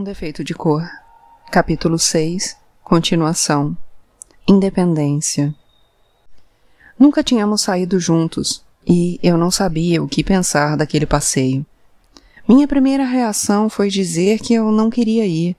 Um 0.00 0.02
defeito 0.02 0.42
de 0.42 0.54
cor. 0.54 0.88
Capítulo 1.52 1.98
6. 1.98 2.56
Continuação. 2.82 3.76
Independência. 4.48 5.54
Nunca 6.98 7.22
tínhamos 7.22 7.60
saído 7.60 8.00
juntos 8.00 8.64
e 8.88 9.20
eu 9.22 9.36
não 9.36 9.50
sabia 9.50 10.02
o 10.02 10.08
que 10.08 10.24
pensar 10.24 10.74
daquele 10.74 11.04
passeio. 11.04 11.66
Minha 12.48 12.66
primeira 12.66 13.04
reação 13.04 13.68
foi 13.68 13.90
dizer 13.90 14.38
que 14.38 14.54
eu 14.54 14.72
não 14.72 14.88
queria 14.88 15.26
ir, 15.26 15.54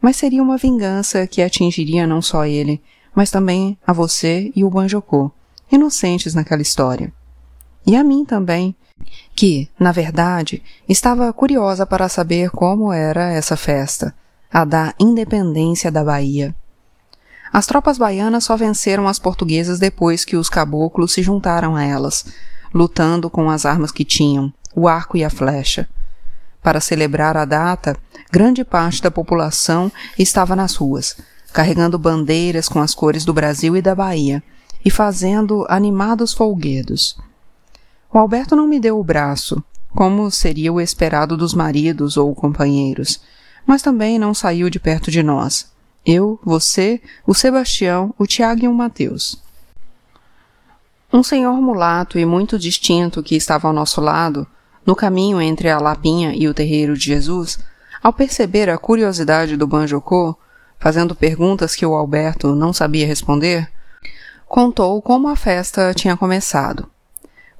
mas 0.00 0.14
seria 0.14 0.40
uma 0.40 0.56
vingança 0.56 1.26
que 1.26 1.42
atingiria 1.42 2.06
não 2.06 2.22
só 2.22 2.46
ele, 2.46 2.80
mas 3.12 3.28
também 3.28 3.76
a 3.84 3.92
você 3.92 4.52
e 4.54 4.62
o 4.62 4.70
Banjocô, 4.70 5.32
inocentes 5.68 6.32
naquela 6.32 6.62
história. 6.62 7.12
E 7.86 7.96
a 7.96 8.04
mim 8.04 8.24
também, 8.24 8.74
que, 9.34 9.68
na 9.78 9.92
verdade, 9.92 10.62
estava 10.88 11.32
curiosa 11.32 11.86
para 11.86 12.08
saber 12.08 12.50
como 12.50 12.92
era 12.92 13.32
essa 13.32 13.56
festa, 13.56 14.14
a 14.52 14.64
da 14.64 14.94
independência 14.98 15.90
da 15.90 16.04
Bahia. 16.04 16.54
As 17.52 17.66
tropas 17.66 17.98
baianas 17.98 18.44
só 18.44 18.56
venceram 18.56 19.08
as 19.08 19.18
portuguesas 19.18 19.78
depois 19.78 20.24
que 20.24 20.36
os 20.36 20.48
caboclos 20.48 21.12
se 21.12 21.22
juntaram 21.22 21.74
a 21.74 21.82
elas, 21.82 22.24
lutando 22.72 23.28
com 23.28 23.50
as 23.50 23.66
armas 23.66 23.90
que 23.90 24.04
tinham, 24.04 24.52
o 24.74 24.86
arco 24.86 25.16
e 25.16 25.24
a 25.24 25.30
flecha. 25.30 25.88
Para 26.62 26.80
celebrar 26.80 27.36
a 27.36 27.44
data, 27.44 27.96
grande 28.30 28.64
parte 28.64 29.02
da 29.02 29.10
população 29.10 29.90
estava 30.18 30.54
nas 30.54 30.76
ruas, 30.76 31.16
carregando 31.52 31.98
bandeiras 31.98 32.68
com 32.68 32.78
as 32.78 32.94
cores 32.94 33.24
do 33.24 33.32
Brasil 33.32 33.76
e 33.76 33.82
da 33.82 33.94
Bahia, 33.94 34.42
e 34.84 34.90
fazendo 34.90 35.66
animados 35.68 36.32
folguedos. 36.32 37.18
O 38.12 38.18
Alberto 38.18 38.56
não 38.56 38.66
me 38.66 38.80
deu 38.80 38.98
o 38.98 39.04
braço, 39.04 39.62
como 39.94 40.30
seria 40.30 40.72
o 40.72 40.80
esperado 40.80 41.36
dos 41.36 41.54
maridos 41.54 42.16
ou 42.16 42.34
companheiros, 42.34 43.20
mas 43.64 43.82
também 43.82 44.18
não 44.18 44.34
saiu 44.34 44.68
de 44.68 44.80
perto 44.80 45.10
de 45.10 45.22
nós. 45.22 45.70
Eu, 46.04 46.40
você, 46.42 47.00
o 47.26 47.34
Sebastião, 47.34 48.12
o 48.18 48.26
Tiago 48.26 48.64
e 48.64 48.68
o 48.68 48.74
Mateus. 48.74 49.40
Um 51.12 51.22
senhor 51.22 51.54
mulato 51.60 52.18
e 52.18 52.24
muito 52.24 52.58
distinto 52.58 53.22
que 53.22 53.36
estava 53.36 53.68
ao 53.68 53.74
nosso 53.74 54.00
lado, 54.00 54.46
no 54.84 54.96
caminho 54.96 55.40
entre 55.40 55.68
a 55.68 55.78
Lapinha 55.78 56.34
e 56.34 56.48
o 56.48 56.54
terreiro 56.54 56.96
de 56.96 57.04
Jesus, 57.04 57.58
ao 58.02 58.12
perceber 58.12 58.70
a 58.70 58.78
curiosidade 58.78 59.56
do 59.56 59.66
Banjocô, 59.66 60.36
fazendo 60.78 61.14
perguntas 61.14 61.76
que 61.76 61.84
o 61.84 61.94
Alberto 61.94 62.54
não 62.54 62.72
sabia 62.72 63.06
responder, 63.06 63.70
contou 64.48 65.00
como 65.02 65.28
a 65.28 65.36
festa 65.36 65.92
tinha 65.94 66.16
começado. 66.16 66.88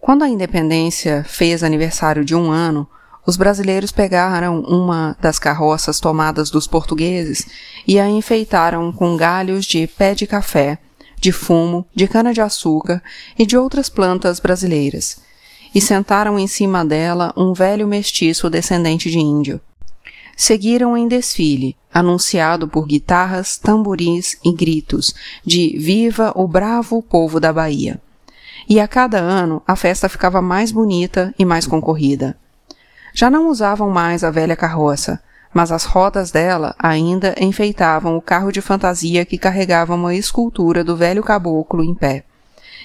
Quando 0.01 0.25
a 0.25 0.29
independência 0.29 1.23
fez 1.29 1.63
aniversário 1.63 2.25
de 2.25 2.35
um 2.35 2.51
ano, 2.51 2.89
os 3.27 3.37
brasileiros 3.37 3.93
pegaram 3.93 4.63
uma 4.63 5.15
das 5.21 5.39
carroças 5.39 6.01
tomadas 6.01 6.49
dos 6.51 6.67
portugueses 6.67 7.47
e 7.87 8.01
a 8.01 8.09
enfeitaram 8.09 8.91
com 8.93 9.15
galhos 9.15 9.67
de 9.67 9.87
pé 9.87 10.15
de 10.15 10.27
café, 10.27 10.79
de 11.21 11.31
fumo, 11.31 11.87
de 11.95 12.09
cana-de-açúcar 12.09 13.03
e 13.39 13.45
de 13.45 13.59
outras 13.59 13.91
plantas 13.91 14.41
brasileiras, 14.41 15.21
e 15.75 15.83
sentaram 15.83 16.39
em 16.39 16.47
cima 16.47 16.83
dela 16.83 17.35
um 17.37 17.53
velho 17.53 17.87
mestiço 17.87 18.49
descendente 18.49 19.11
de 19.11 19.19
índio. 19.19 19.61
Seguiram 20.35 20.97
em 20.97 21.07
desfile, 21.07 21.77
anunciado 21.93 22.67
por 22.67 22.87
guitarras, 22.87 23.59
tamboris 23.59 24.39
e 24.43 24.51
gritos 24.51 25.15
de 25.45 25.77
Viva 25.79 26.33
o 26.35 26.49
bravo 26.49 27.03
povo 27.03 27.39
da 27.39 27.53
Bahia 27.53 28.01
e 28.71 28.79
a 28.79 28.87
cada 28.87 29.19
ano 29.19 29.61
a 29.67 29.75
festa 29.75 30.09
ficava 30.09 30.41
mais 30.41 30.71
bonita 30.71 31.35
e 31.37 31.45
mais 31.45 31.67
concorrida. 31.67 32.37
Já 33.13 33.29
não 33.29 33.49
usavam 33.49 33.91
mais 33.91 34.23
a 34.23 34.31
velha 34.31 34.55
carroça, 34.55 35.21
mas 35.53 35.73
as 35.73 35.85
rodas 35.85 36.31
dela 36.31 36.77
ainda 36.79 37.35
enfeitavam 37.41 38.17
o 38.17 38.23
carro 38.23 38.53
de 38.53 38.61
fantasia 38.61 39.25
que 39.25 39.37
carregava 39.37 39.97
uma 39.97 40.15
escultura 40.15 40.85
do 40.85 40.97
velho 40.97 41.21
caboclo 41.21 41.83
em 41.83 41.93
pé, 41.93 42.23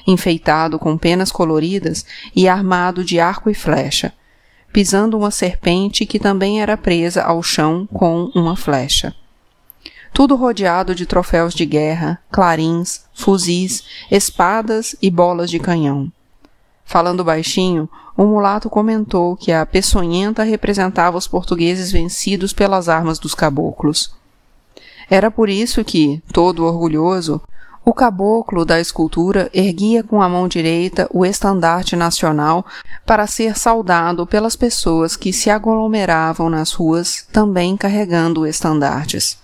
enfeitado 0.07 0.79
com 0.79 0.97
penas 0.97 1.31
coloridas 1.31 2.03
e 2.35 2.49
armado 2.49 3.03
de 3.03 3.19
arco 3.19 3.47
e 3.51 3.53
flecha, 3.53 4.11
pisando 4.73 5.15
uma 5.15 5.29
serpente 5.29 6.03
que 6.07 6.17
também 6.17 6.63
era 6.63 6.75
presa 6.75 7.21
ao 7.21 7.43
chão 7.43 7.87
com 7.93 8.31
uma 8.33 8.55
flecha 8.55 9.13
tudo 10.15 10.37
rodeado 10.37 10.95
de 10.95 11.05
troféus 11.05 11.53
de 11.53 11.65
guerra, 11.65 12.17
clarins, 12.31 13.01
fuzis, 13.13 13.83
espadas 14.09 14.95
e 15.01 15.11
bolas 15.11 15.49
de 15.51 15.59
canhão. 15.59 16.09
Falando 16.85 17.21
baixinho, 17.21 17.89
o 18.15 18.23
mulato 18.23 18.69
comentou 18.69 19.35
que 19.35 19.51
a 19.51 19.65
peçonhenta 19.65 20.41
representava 20.43 21.17
os 21.17 21.27
portugueses 21.27 21.91
vencidos 21.91 22.53
pelas 22.53 22.87
armas 22.87 23.19
dos 23.19 23.35
caboclos. 23.35 24.15
Era 25.09 25.29
por 25.29 25.49
isso 25.49 25.83
que, 25.83 26.23
todo 26.31 26.63
orgulhoso, 26.63 27.41
o 27.83 27.93
caboclo 27.93 28.63
da 28.63 28.79
escultura 28.79 29.49
erguia 29.53 30.01
com 30.01 30.21
a 30.21 30.29
mão 30.29 30.47
direita 30.47 31.09
o 31.11 31.25
estandarte 31.25 31.97
nacional 31.97 32.65
para 33.05 33.27
ser 33.27 33.57
saudado 33.57 34.25
pelas 34.25 34.55
pessoas 34.55 35.17
que 35.17 35.33
se 35.33 35.49
aglomeravam 35.49 36.49
nas 36.49 36.71
ruas 36.71 37.27
também 37.33 37.75
carregando 37.75 38.47
estandartes. 38.47 39.43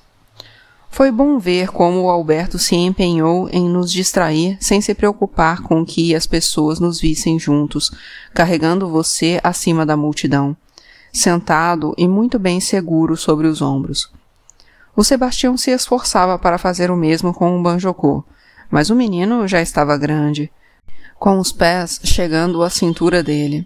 Foi 0.91 1.09
bom 1.09 1.40
ver 1.40 1.69
como 1.69 2.02
o 2.02 2.09
Alberto 2.09 2.59
se 2.59 2.75
empenhou 2.75 3.47
em 3.50 3.63
nos 3.68 3.90
distrair 3.90 4.57
sem 4.59 4.81
se 4.81 4.94
preocupar 4.94 5.62
com 5.62 5.85
que 5.85 6.13
as 6.13 6.28
pessoas 6.28 6.81
nos 6.81 7.00
vissem 7.00 7.40
juntos, 7.40 7.90
carregando 8.34 8.90
você 8.90 9.40
acima 9.41 9.85
da 9.85 9.96
multidão, 9.96 10.56
sentado 11.13 11.96
e 11.97 12.09
muito 12.09 12.38
bem 12.38 12.59
seguro 12.59 13.16
sobre 13.16 13.47
os 13.47 13.62
ombros. 13.62 14.12
O 14.94 15.01
Sebastião 15.01 15.56
se 15.56 15.72
esforçava 15.72 16.38
para 16.38 16.57
fazer 16.57 16.91
o 16.91 16.97
mesmo 16.97 17.34
com 17.34 17.57
o 17.57 17.63
Banjocô, 17.63 18.22
mas 18.69 18.90
o 18.90 18.96
menino 18.96 19.47
já 19.47 19.62
estava 19.62 19.97
grande, 19.97 20.51
com 21.18 21.40
os 21.40 21.53
pés 21.53 22.01
chegando 22.03 22.62
à 22.62 22.69
cintura 22.69 23.24
dele. 23.24 23.66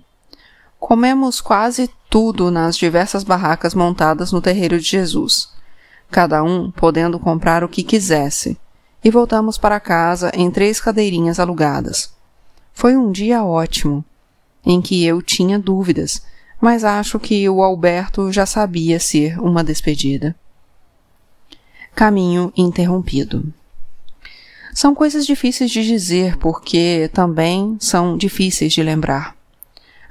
Comemos 0.79 1.41
quase 1.41 1.89
tudo 2.07 2.51
nas 2.51 2.77
diversas 2.77 3.23
barracas 3.23 3.73
montadas 3.73 4.31
no 4.31 4.41
terreiro 4.41 4.79
de 4.79 4.85
Jesus 4.85 5.54
cada 6.09 6.43
um 6.43 6.71
podendo 6.71 7.19
comprar 7.19 7.63
o 7.63 7.69
que 7.69 7.83
quisesse, 7.83 8.57
e 9.03 9.09
voltamos 9.11 9.57
para 9.57 9.79
casa 9.79 10.31
em 10.33 10.49
três 10.49 10.79
cadeirinhas 10.79 11.39
alugadas. 11.39 12.13
Foi 12.73 12.97
um 12.97 13.11
dia 13.11 13.43
ótimo, 13.43 14.03
em 14.65 14.81
que 14.81 15.05
eu 15.05 15.21
tinha 15.21 15.59
dúvidas, 15.59 16.21
mas 16.59 16.83
acho 16.83 17.19
que 17.19 17.47
o 17.47 17.61
Alberto 17.61 18.31
já 18.31 18.45
sabia 18.45 18.99
ser 18.99 19.39
uma 19.39 19.63
despedida. 19.63 20.35
Caminho 21.93 22.51
interrompido. 22.57 23.53
São 24.73 24.93
coisas 24.93 25.25
difíceis 25.25 25.71
de 25.71 25.85
dizer 25.85 26.35
porque 26.37 27.09
também 27.13 27.77
são 27.79 28.17
difíceis 28.17 28.73
de 28.73 28.83
lembrar. 28.83 29.35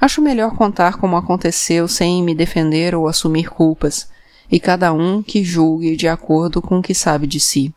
Acho 0.01 0.23
melhor 0.23 0.57
contar 0.57 0.97
como 0.97 1.17
aconteceu 1.17 1.87
sem 1.87 2.23
me 2.23 2.35
defender 2.35 2.95
ou 2.95 3.07
assumir 3.07 3.51
culpas, 3.51 4.09
e 4.51 4.61
cada 4.61 4.93
um 4.93 5.23
que 5.23 5.45
julgue 5.45 5.97
de 5.97 6.09
acordo 6.09 6.61
com 6.61 6.79
o 6.79 6.83
que 6.83 6.95
sabe 6.95 7.27
de 7.27 7.41
si. 7.41 7.75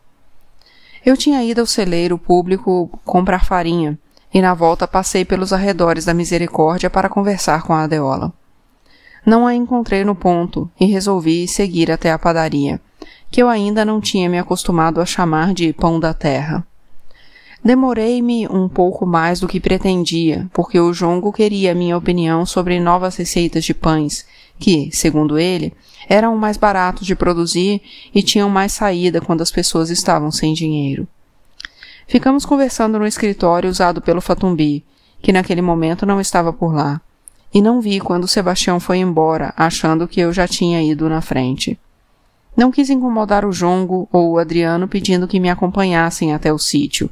Eu 1.04 1.16
tinha 1.16 1.42
ido 1.42 1.60
ao 1.60 1.66
celeiro 1.66 2.18
público 2.18 2.90
comprar 3.04 3.44
farinha, 3.44 3.98
e 4.32 4.42
na 4.42 4.52
volta 4.52 4.86
passei 4.86 5.24
pelos 5.24 5.52
arredores 5.52 6.04
da 6.04 6.12
misericórdia 6.12 6.90
para 6.90 7.08
conversar 7.08 7.62
com 7.62 7.72
a 7.72 7.84
Adeola. 7.84 8.32
Não 9.24 9.46
a 9.46 9.54
encontrei 9.54 10.04
no 10.04 10.14
ponto 10.14 10.70
e 10.78 10.86
resolvi 10.86 11.48
seguir 11.48 11.90
até 11.90 12.10
a 12.10 12.18
padaria, 12.18 12.80
que 13.30 13.42
eu 13.42 13.48
ainda 13.48 13.84
não 13.84 14.00
tinha 14.00 14.28
me 14.28 14.38
acostumado 14.38 15.00
a 15.00 15.06
chamar 15.06 15.52
de 15.52 15.72
pão 15.72 15.98
da 15.98 16.14
terra. 16.14 16.66
Demorei-me 17.64 18.46
um 18.46 18.68
pouco 18.68 19.04
mais 19.04 19.40
do 19.40 19.48
que 19.48 19.58
pretendia, 19.58 20.48
porque 20.52 20.78
o 20.78 20.92
jongo 20.92 21.32
queria 21.32 21.74
minha 21.74 21.96
opinião 21.96 22.46
sobre 22.46 22.78
novas 22.78 23.16
receitas 23.16 23.64
de 23.64 23.74
pães, 23.74 24.24
que, 24.58 24.90
segundo 24.92 25.38
ele, 25.38 25.72
eram 26.08 26.36
mais 26.36 26.56
baratos 26.56 27.06
de 27.06 27.14
produzir 27.14 27.82
e 28.14 28.22
tinham 28.22 28.48
mais 28.48 28.72
saída 28.72 29.20
quando 29.20 29.42
as 29.42 29.50
pessoas 29.50 29.90
estavam 29.90 30.30
sem 30.30 30.54
dinheiro. 30.54 31.06
Ficamos 32.06 32.46
conversando 32.46 32.98
no 32.98 33.06
escritório 33.06 33.68
usado 33.68 34.00
pelo 34.00 34.20
Fatumbi, 34.20 34.84
que 35.20 35.32
naquele 35.32 35.60
momento 35.60 36.06
não 36.06 36.20
estava 36.20 36.52
por 36.52 36.74
lá, 36.74 37.00
e 37.52 37.60
não 37.60 37.80
vi 37.80 38.00
quando 38.00 38.26
Sebastião 38.26 38.80
foi 38.80 38.98
embora, 38.98 39.52
achando 39.56 40.08
que 40.08 40.20
eu 40.20 40.32
já 40.32 40.48
tinha 40.48 40.82
ido 40.82 41.08
na 41.08 41.20
frente. 41.20 41.78
Não 42.56 42.70
quis 42.70 42.90
incomodar 42.90 43.44
o 43.44 43.52
Jongo 43.52 44.08
ou 44.10 44.32
o 44.32 44.38
Adriano 44.38 44.88
pedindo 44.88 45.28
que 45.28 45.38
me 45.38 45.50
acompanhassem 45.50 46.32
até 46.32 46.52
o 46.52 46.58
sítio, 46.58 47.10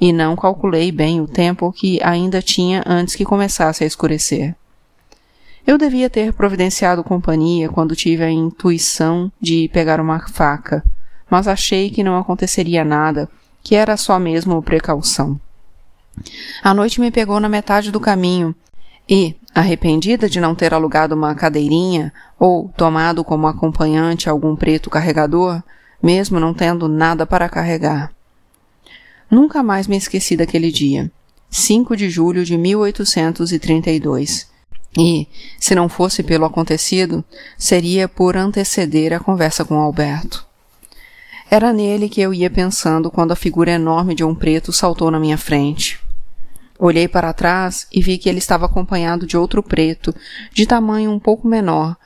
e 0.00 0.12
não 0.12 0.36
calculei 0.36 0.92
bem 0.92 1.20
o 1.20 1.26
tempo 1.26 1.72
que 1.72 1.98
ainda 2.02 2.40
tinha 2.40 2.82
antes 2.86 3.14
que 3.14 3.24
começasse 3.24 3.84
a 3.84 3.86
escurecer. 3.86 4.54
Eu 5.66 5.76
devia 5.76 6.08
ter 6.08 6.32
providenciado 6.32 7.04
companhia 7.04 7.68
quando 7.68 7.94
tive 7.94 8.24
a 8.24 8.30
intuição 8.30 9.30
de 9.40 9.68
pegar 9.72 10.00
uma 10.00 10.18
faca, 10.28 10.82
mas 11.30 11.46
achei 11.46 11.90
que 11.90 12.02
não 12.02 12.16
aconteceria 12.16 12.84
nada, 12.84 13.28
que 13.62 13.74
era 13.74 13.96
só 13.96 14.18
mesmo 14.18 14.62
precaução. 14.62 15.38
A 16.62 16.74
noite 16.74 17.00
me 17.00 17.10
pegou 17.10 17.38
na 17.38 17.48
metade 17.48 17.90
do 17.90 18.00
caminho, 18.00 18.54
E, 19.12 19.34
arrependida 19.52 20.28
de 20.28 20.40
não 20.40 20.54
ter 20.54 20.72
alugado 20.72 21.16
uma 21.16 21.34
cadeirinha 21.34 22.12
ou 22.38 22.68
tomado 22.76 23.24
como 23.24 23.48
acompanhante 23.48 24.30
algum 24.30 24.54
preto 24.54 24.88
carregador, 24.88 25.60
mesmo 26.00 26.38
não 26.38 26.54
tendo 26.54 26.86
nada 26.88 27.26
para 27.26 27.48
carregar. 27.48 28.12
Nunca 29.28 29.64
mais 29.64 29.88
me 29.88 29.96
esqueci 29.96 30.36
daquele 30.36 30.70
dia, 30.70 31.10
5 31.50 31.96
de 31.96 32.08
julho 32.08 32.44
de 32.44 32.56
1832. 32.56 34.48
E, 34.98 35.28
se 35.58 35.74
não 35.74 35.88
fosse 35.88 36.22
pelo 36.22 36.44
acontecido, 36.44 37.24
seria 37.56 38.08
por 38.08 38.36
anteceder 38.36 39.12
a 39.12 39.20
conversa 39.20 39.64
com 39.64 39.76
Alberto. 39.76 40.44
Era 41.50 41.72
nele 41.72 42.08
que 42.08 42.20
eu 42.20 42.32
ia 42.32 42.50
pensando 42.50 43.10
quando 43.10 43.32
a 43.32 43.36
figura 43.36 43.72
enorme 43.72 44.14
de 44.14 44.24
um 44.24 44.34
preto 44.34 44.72
saltou 44.72 45.10
na 45.10 45.18
minha 45.18 45.38
frente. 45.38 46.00
Olhei 46.78 47.06
para 47.06 47.32
trás 47.32 47.86
e 47.92 48.00
vi 48.00 48.16
que 48.18 48.28
ele 48.28 48.38
estava 48.38 48.66
acompanhado 48.66 49.26
de 49.26 49.36
outro 49.36 49.62
preto, 49.62 50.14
de 50.52 50.64
tamanho 50.64 51.10
um 51.10 51.18
pouco 51.18 51.46
menor, 51.46 51.96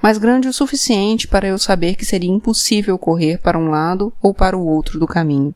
mas 0.00 0.18
grande 0.18 0.48
o 0.48 0.52
suficiente 0.52 1.28
para 1.28 1.46
eu 1.46 1.58
saber 1.58 1.96
que 1.96 2.04
seria 2.04 2.30
impossível 2.30 2.98
correr 2.98 3.38
para 3.38 3.58
um 3.58 3.68
lado 3.68 4.12
ou 4.22 4.32
para 4.32 4.56
o 4.56 4.66
outro 4.66 4.98
do 4.98 5.06
caminho. 5.06 5.54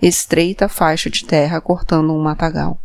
Estreita 0.00 0.68
faixa 0.68 1.08
de 1.08 1.24
terra 1.24 1.60
cortando 1.60 2.12
um 2.12 2.20
matagal. 2.20 2.78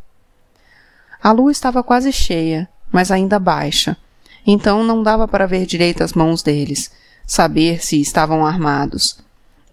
A 1.21 1.31
lua 1.31 1.51
estava 1.51 1.83
quase 1.83 2.11
cheia, 2.11 2.69
mas 2.91 3.11
ainda 3.11 3.39
baixa, 3.39 3.97
então 4.45 4.83
não 4.83 5.03
dava 5.03 5.27
para 5.27 5.45
ver 5.45 5.65
direito 5.65 6.03
as 6.03 6.13
mãos 6.13 6.41
deles, 6.41 6.91
saber 7.25 7.83
se 7.83 7.99
estavam 7.99 8.45
armados. 8.45 9.19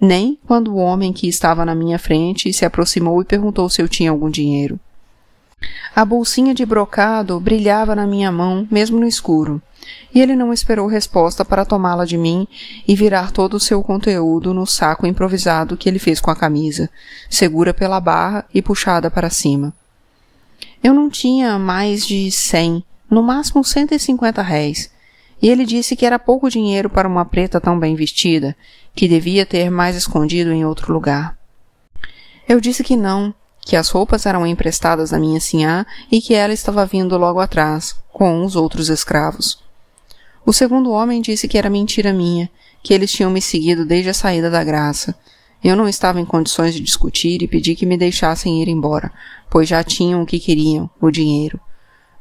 Nem 0.00 0.38
quando 0.46 0.72
o 0.72 0.76
homem 0.76 1.12
que 1.12 1.28
estava 1.28 1.64
na 1.64 1.74
minha 1.74 1.98
frente 1.98 2.52
se 2.52 2.64
aproximou 2.64 3.22
e 3.22 3.24
perguntou 3.24 3.70
se 3.70 3.80
eu 3.80 3.88
tinha 3.88 4.10
algum 4.10 4.28
dinheiro. 4.28 4.78
A 5.94 6.04
bolsinha 6.04 6.52
de 6.52 6.66
brocado 6.66 7.38
brilhava 7.38 7.94
na 7.94 8.06
minha 8.06 8.30
mão, 8.30 8.66
mesmo 8.70 8.98
no 8.98 9.06
escuro, 9.06 9.62
e 10.12 10.20
ele 10.20 10.34
não 10.34 10.52
esperou 10.52 10.86
resposta 10.86 11.44
para 11.44 11.64
tomá-la 11.64 12.04
de 12.04 12.18
mim 12.18 12.46
e 12.86 12.94
virar 12.94 13.30
todo 13.30 13.54
o 13.54 13.60
seu 13.60 13.82
conteúdo 13.82 14.52
no 14.52 14.66
saco 14.66 15.06
improvisado 15.06 15.76
que 15.76 15.88
ele 15.88 15.98
fez 15.98 16.20
com 16.20 16.30
a 16.30 16.36
camisa, 16.36 16.90
segura 17.30 17.72
pela 17.72 18.00
barra 18.00 18.44
e 18.52 18.60
puxada 18.60 19.10
para 19.10 19.30
cima. 19.30 19.72
Eu 20.82 20.92
não 20.92 21.08
tinha 21.08 21.58
mais 21.58 22.06
de 22.06 22.30
cem, 22.30 22.84
no 23.10 23.22
máximo 23.22 23.64
cento 23.64 23.92
e 23.92 23.98
cinquenta 23.98 24.42
réis, 24.42 24.90
e 25.42 25.48
ele 25.48 25.66
disse 25.66 25.94
que 25.94 26.06
era 26.06 26.18
pouco 26.18 26.48
dinheiro 26.48 26.88
para 26.88 27.08
uma 27.08 27.24
preta 27.24 27.60
tão 27.60 27.78
bem 27.78 27.94
vestida, 27.94 28.56
que 28.94 29.08
devia 29.08 29.44
ter 29.44 29.70
mais 29.70 29.96
escondido 29.96 30.52
em 30.52 30.64
outro 30.64 30.92
lugar. 30.92 31.36
Eu 32.48 32.60
disse 32.60 32.84
que 32.84 32.96
não, 32.96 33.34
que 33.60 33.76
as 33.76 33.88
roupas 33.88 34.26
eram 34.26 34.46
emprestadas 34.46 35.12
à 35.12 35.18
minha 35.18 35.40
sinhá 35.40 35.86
e 36.10 36.20
que 36.20 36.34
ela 36.34 36.52
estava 36.52 36.86
vindo 36.86 37.16
logo 37.16 37.40
atrás, 37.40 37.96
com 38.12 38.44
os 38.44 38.56
outros 38.56 38.88
escravos. 38.88 39.58
O 40.46 40.52
segundo 40.52 40.90
homem 40.90 41.22
disse 41.22 41.48
que 41.48 41.58
era 41.58 41.70
mentira 41.70 42.12
minha, 42.12 42.50
que 42.82 42.92
eles 42.92 43.10
tinham 43.10 43.30
me 43.30 43.40
seguido 43.40 43.84
desde 43.86 44.10
a 44.10 44.14
saída 44.14 44.50
da 44.50 44.62
graça. 44.62 45.14
Eu 45.62 45.74
não 45.74 45.88
estava 45.88 46.20
em 46.20 46.24
condições 46.26 46.74
de 46.74 46.80
discutir 46.80 47.42
e 47.42 47.48
pedi 47.48 47.74
que 47.74 47.86
me 47.86 47.96
deixassem 47.96 48.62
ir 48.62 48.68
embora, 48.68 49.10
pois 49.48 49.66
já 49.66 49.82
tinham 49.82 50.22
o 50.22 50.26
que 50.26 50.38
queriam, 50.38 50.90
o 51.00 51.10
dinheiro. 51.10 51.58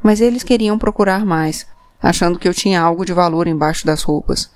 Mas 0.03 0.19
eles 0.19 0.43
queriam 0.43 0.77
procurar 0.77 1.25
mais, 1.25 1.65
achando 2.01 2.37
que 2.37 2.47
eu 2.47 2.53
tinha 2.53 2.81
algo 2.81 3.05
de 3.05 3.13
valor 3.13 3.47
embaixo 3.47 3.85
das 3.85 4.03
roupas. 4.03 4.51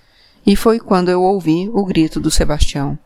E 0.46 0.56
foi 0.56 0.80
quando 0.80 1.10
eu 1.10 1.24
ouvi 1.24 1.70
o 1.74 1.86
grito 1.86 2.20
do 2.20 2.30
Sebastião. 2.30 3.00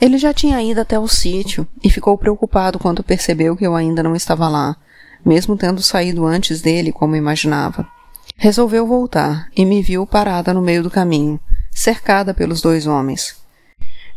Ele 0.00 0.18
já 0.18 0.34
tinha 0.34 0.60
ido 0.62 0.80
até 0.80 0.98
o 0.98 1.08
sítio 1.08 1.66
e 1.82 1.88
ficou 1.88 2.18
preocupado 2.18 2.78
quando 2.78 3.02
percebeu 3.02 3.56
que 3.56 3.66
eu 3.66 3.74
ainda 3.74 4.02
não 4.02 4.14
estava 4.14 4.48
lá, 4.48 4.76
mesmo 5.24 5.56
tendo 5.56 5.80
saído 5.80 6.26
antes 6.26 6.60
dele, 6.60 6.92
como 6.92 7.16
imaginava. 7.16 7.86
Resolveu 8.36 8.86
voltar 8.86 9.48
e 9.56 9.64
me 9.64 9.82
viu 9.82 10.06
parada 10.06 10.52
no 10.52 10.60
meio 10.60 10.82
do 10.82 10.90
caminho, 10.90 11.38
cercada 11.70 12.34
pelos 12.34 12.60
dois 12.60 12.86
homens. 12.86 13.36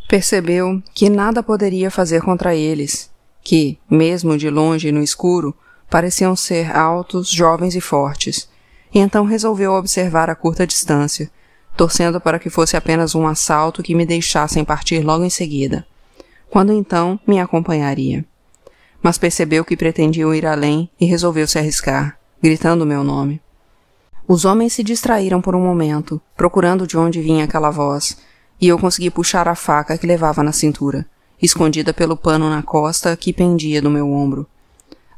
Percebeu 0.10 0.82
que 0.94 1.10
nada 1.10 1.42
poderia 1.44 1.90
fazer 1.90 2.22
contra 2.22 2.56
eles, 2.56 3.10
que, 3.44 3.78
mesmo 3.90 4.38
de 4.38 4.50
longe 4.50 4.88
e 4.88 4.92
no 4.92 5.02
escuro, 5.02 5.56
pareciam 5.90 6.36
ser 6.36 6.76
altos, 6.76 7.30
jovens 7.30 7.76
e 7.76 7.82
fortes, 7.82 8.50
e 8.94 9.00
então 9.00 9.26
resolveu 9.26 9.74
observar 9.74 10.30
a 10.30 10.36
curta 10.36 10.66
distância, 10.66 11.30
torcendo 11.76 12.22
para 12.22 12.40
que 12.40 12.50
fosse 12.50 12.78
apenas 12.78 13.16
um 13.16 13.28
assalto 13.28 13.84
que 13.84 13.96
me 13.96 14.06
deixassem 14.06 14.64
partir 14.64 15.04
logo 15.04 15.24
em 15.24 15.30
seguida, 15.30 15.86
quando 16.50 16.72
então 16.72 17.20
me 17.28 17.40
acompanharia. 17.40 18.26
Mas 19.02 19.18
percebeu 19.18 19.64
que 19.66 19.78
pretendiam 19.78 20.34
ir 20.34 20.46
além 20.46 20.90
e 21.00 21.06
resolveu 21.06 21.48
se 21.48 21.60
arriscar, 21.60 22.18
gritando 22.42 22.86
meu 22.86 23.04
nome. 23.04 23.42
Os 24.28 24.46
homens 24.46 24.74
se 24.74 24.84
distraíram 24.84 25.42
por 25.42 25.56
um 25.56 25.62
momento, 25.62 26.20
procurando 26.36 26.88
de 26.88 26.98
onde 26.98 27.22
vinha 27.22 27.44
aquela 27.44 27.70
voz, 27.70 28.18
e 28.60 28.68
eu 28.68 28.80
consegui 28.80 29.12
puxar 29.12 29.48
a 29.48 29.54
faca 29.54 29.98
que 29.98 30.08
levava 30.08 30.42
na 30.42 30.52
cintura, 30.52 31.06
escondida 31.42 31.94
pelo 31.94 32.18
pano 32.18 32.50
na 32.50 32.64
costa 32.64 33.16
que 33.16 33.34
pendia 33.34 33.82
do 33.82 33.90
meu 33.92 34.12
ombro. 34.12 34.48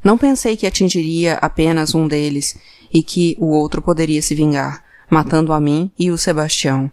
Não 0.08 0.16
pensei 0.16 0.56
que 0.56 0.66
atingiria 0.66 1.34
apenas 1.34 1.94
um 1.94 2.08
deles 2.08 2.56
e 2.90 3.02
que 3.02 3.36
o 3.38 3.48
outro 3.48 3.82
poderia 3.82 4.22
se 4.22 4.34
vingar, 4.34 4.82
matando 5.10 5.52
a 5.52 5.60
mim 5.60 5.90
e 5.98 6.10
o 6.10 6.16
Sebastião, 6.16 6.90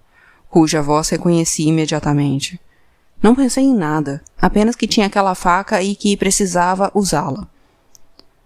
cuja 0.50 0.82
voz 0.82 1.08
reconheci 1.08 1.64
imediatamente. 1.64 2.60
Não 3.24 3.34
pensei 3.34 3.64
em 3.64 3.74
nada, 3.74 4.22
apenas 4.38 4.76
que 4.76 4.86
tinha 4.86 5.06
aquela 5.06 5.34
faca 5.34 5.82
e 5.82 5.96
que 5.96 6.18
precisava 6.18 6.92
usá-la. 6.94 7.48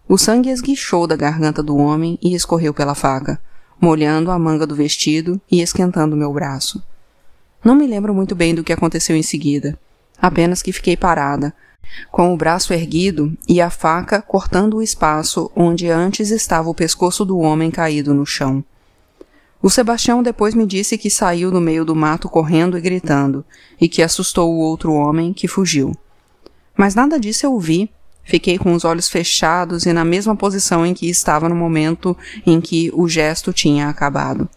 O 0.07 0.19
sangue 0.19 0.51
esguichou 0.51 1.07
da 1.07 1.16
garganta 1.16 1.63
do 1.63 1.75
homem 1.75 2.19
e 2.21 2.36
escorreu 2.36 2.71
pela 2.71 2.94
faca, 2.94 3.42
molhando 3.81 4.30
a 4.30 4.38
manga 4.38 4.68
do 4.68 4.75
vestido 4.75 5.42
e 5.50 5.62
esquentando 5.62 6.16
meu 6.16 6.31
braço. 6.31 6.80
Não 7.66 7.74
me 7.74 7.88
lembro 7.88 8.13
muito 8.13 8.36
bem 8.36 8.54
do 8.54 8.63
que 8.63 8.71
aconteceu 8.71 9.16
em 9.16 9.24
seguida, 9.24 9.80
apenas 10.21 10.62
que 10.62 10.71
fiquei 10.71 10.95
parada, 10.95 11.56
com 12.11 12.33
o 12.33 12.37
braço 12.37 12.73
erguido 12.73 13.37
e 13.47 13.61
a 13.61 13.69
faca 13.69 14.21
cortando 14.21 14.77
o 14.77 14.81
espaço 14.81 15.51
onde 15.55 15.89
antes 15.89 16.31
estava 16.31 16.69
o 16.69 16.75
pescoço 16.75 17.25
do 17.25 17.39
homem 17.39 17.71
caído 17.71 18.13
no 18.13 18.25
chão. 18.25 18.63
O 19.61 19.69
Sebastião 19.69 20.23
depois 20.23 20.55
me 20.55 20.65
disse 20.65 20.97
que 20.97 21.09
saiu 21.09 21.51
no 21.51 21.59
meio 21.59 21.83
do 21.83 21.95
mato 21.95 22.29
correndo 22.29 22.77
e 22.77 22.81
gritando, 22.81 23.43
e 23.79 23.89
que 23.89 24.01
assustou 24.01 24.53
o 24.53 24.57
outro 24.57 24.93
homem, 24.93 25.33
que 25.33 25.49
fugiu. 25.49 25.93
Mas 26.77 26.95
nada 26.95 27.19
disso 27.19 27.45
eu 27.45 27.59
vi. 27.59 27.91
Fiquei 28.23 28.57
com 28.57 28.73
os 28.73 28.85
olhos 28.85 29.09
fechados 29.09 29.85
e 29.85 29.91
na 29.91 30.05
mesma 30.05 30.35
posição 30.35 30.85
em 30.85 30.93
que 30.93 31.09
estava 31.09 31.49
no 31.49 31.55
momento 31.55 32.15
em 32.45 32.61
que 32.61 32.91
o 32.93 33.09
gesto 33.09 33.51
tinha 33.51 33.89
acabado. 33.89 34.47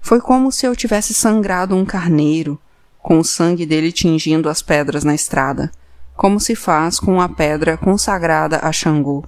Foi 0.00 0.20
como 0.20 0.50
se 0.50 0.66
eu 0.66 0.74
tivesse 0.74 1.12
sangrado 1.14 1.76
um 1.76 1.84
carneiro, 1.84 2.58
com 3.00 3.18
o 3.18 3.24
sangue 3.24 3.66
dele 3.66 3.92
tingindo 3.92 4.48
as 4.48 4.62
pedras 4.62 5.04
na 5.04 5.14
estrada, 5.14 5.70
como 6.18 6.40
se 6.40 6.56
faz 6.56 6.98
com 6.98 7.20
a 7.20 7.28
pedra 7.28 7.76
consagrada 7.76 8.58
a 8.60 8.72
Xangô. 8.72 9.24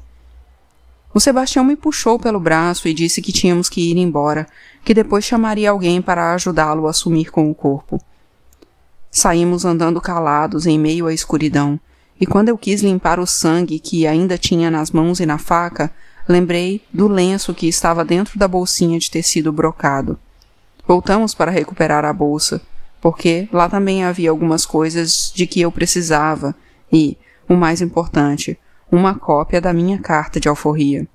O 1.14 1.20
Sebastião 1.20 1.64
me 1.64 1.76
puxou 1.76 2.18
pelo 2.18 2.40
braço 2.40 2.88
e 2.88 2.92
disse 2.92 3.23
que 3.23 3.30
tínhamos 3.30 3.68
que 3.68 3.92
ir 3.92 3.97
embora, 3.97 4.44
que 4.85 4.92
depois 4.92 5.25
chamaria 5.25 5.70
alguém 5.70 6.02
para 6.02 6.35
ajudá-lo 6.35 6.88
a 6.88 6.92
sumir 6.92 7.30
com 7.30 7.49
o 7.49 7.54
corpo. 7.54 8.02
Saímos 9.09 9.64
andando 9.64 10.00
calados 10.00 10.66
em 10.66 10.80
meio 10.80 11.06
à 11.06 11.14
escuridão, 11.14 11.78
e 12.20 12.26
quando 12.26 12.49
eu 12.49 12.59
quis 12.59 12.82
limpar 12.82 13.20
o 13.20 13.26
sangue 13.26 13.78
que 13.78 14.04
ainda 14.04 14.37
tinha 14.37 14.68
nas 14.68 14.90
mãos 14.90 15.20
e 15.20 15.26
na 15.26 15.38
faca, 15.38 15.92
lembrei 16.28 16.82
do 16.92 17.06
lenço 17.06 17.54
que 17.54 17.68
estava 17.68 18.04
dentro 18.04 18.37
da 18.37 18.49
bolsinha 18.49 18.99
de 18.99 19.09
tecido 19.09 19.52
brocado. 19.52 20.18
Voltamos 20.88 21.35
para 21.35 21.52
recuperar 21.52 22.04
a 22.04 22.12
bolsa, 22.12 22.61
porque 23.00 23.49
lá 23.52 23.68
também 23.68 24.02
havia 24.02 24.30
algumas 24.30 24.66
coisas 24.66 25.30
de 25.32 25.47
que 25.47 25.61
eu 25.61 25.70
precisava 25.70 26.52
e, 26.92 27.16
o 27.49 27.54
mais 27.54 27.80
importante, 27.80 28.59
uma 28.90 29.14
cópia 29.14 29.61
da 29.61 29.73
minha 29.73 29.99
carta 29.99 30.40
de 30.40 30.49
alforria. 30.49 31.06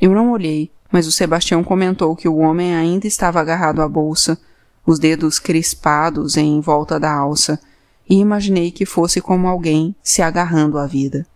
Eu 0.00 0.12
não 0.12 0.32
olhei, 0.32 0.70
mas 0.92 1.06
o 1.06 1.12
Sebastião 1.12 1.64
comentou 1.64 2.14
que 2.14 2.28
o 2.28 2.36
homem 2.36 2.74
ainda 2.74 3.06
estava 3.06 3.40
agarrado 3.40 3.80
à 3.80 3.88
bolsa, 3.88 4.38
os 4.86 4.98
dedos 4.98 5.38
crispados 5.38 6.36
em 6.36 6.60
volta 6.60 7.00
da 7.00 7.12
alça, 7.12 7.58
e 8.08 8.16
imaginei 8.16 8.70
que 8.70 8.84
fosse 8.84 9.20
como 9.20 9.48
alguém 9.48 9.94
se 10.02 10.20
agarrando 10.20 10.78
à 10.78 10.86
vida. 10.86 11.26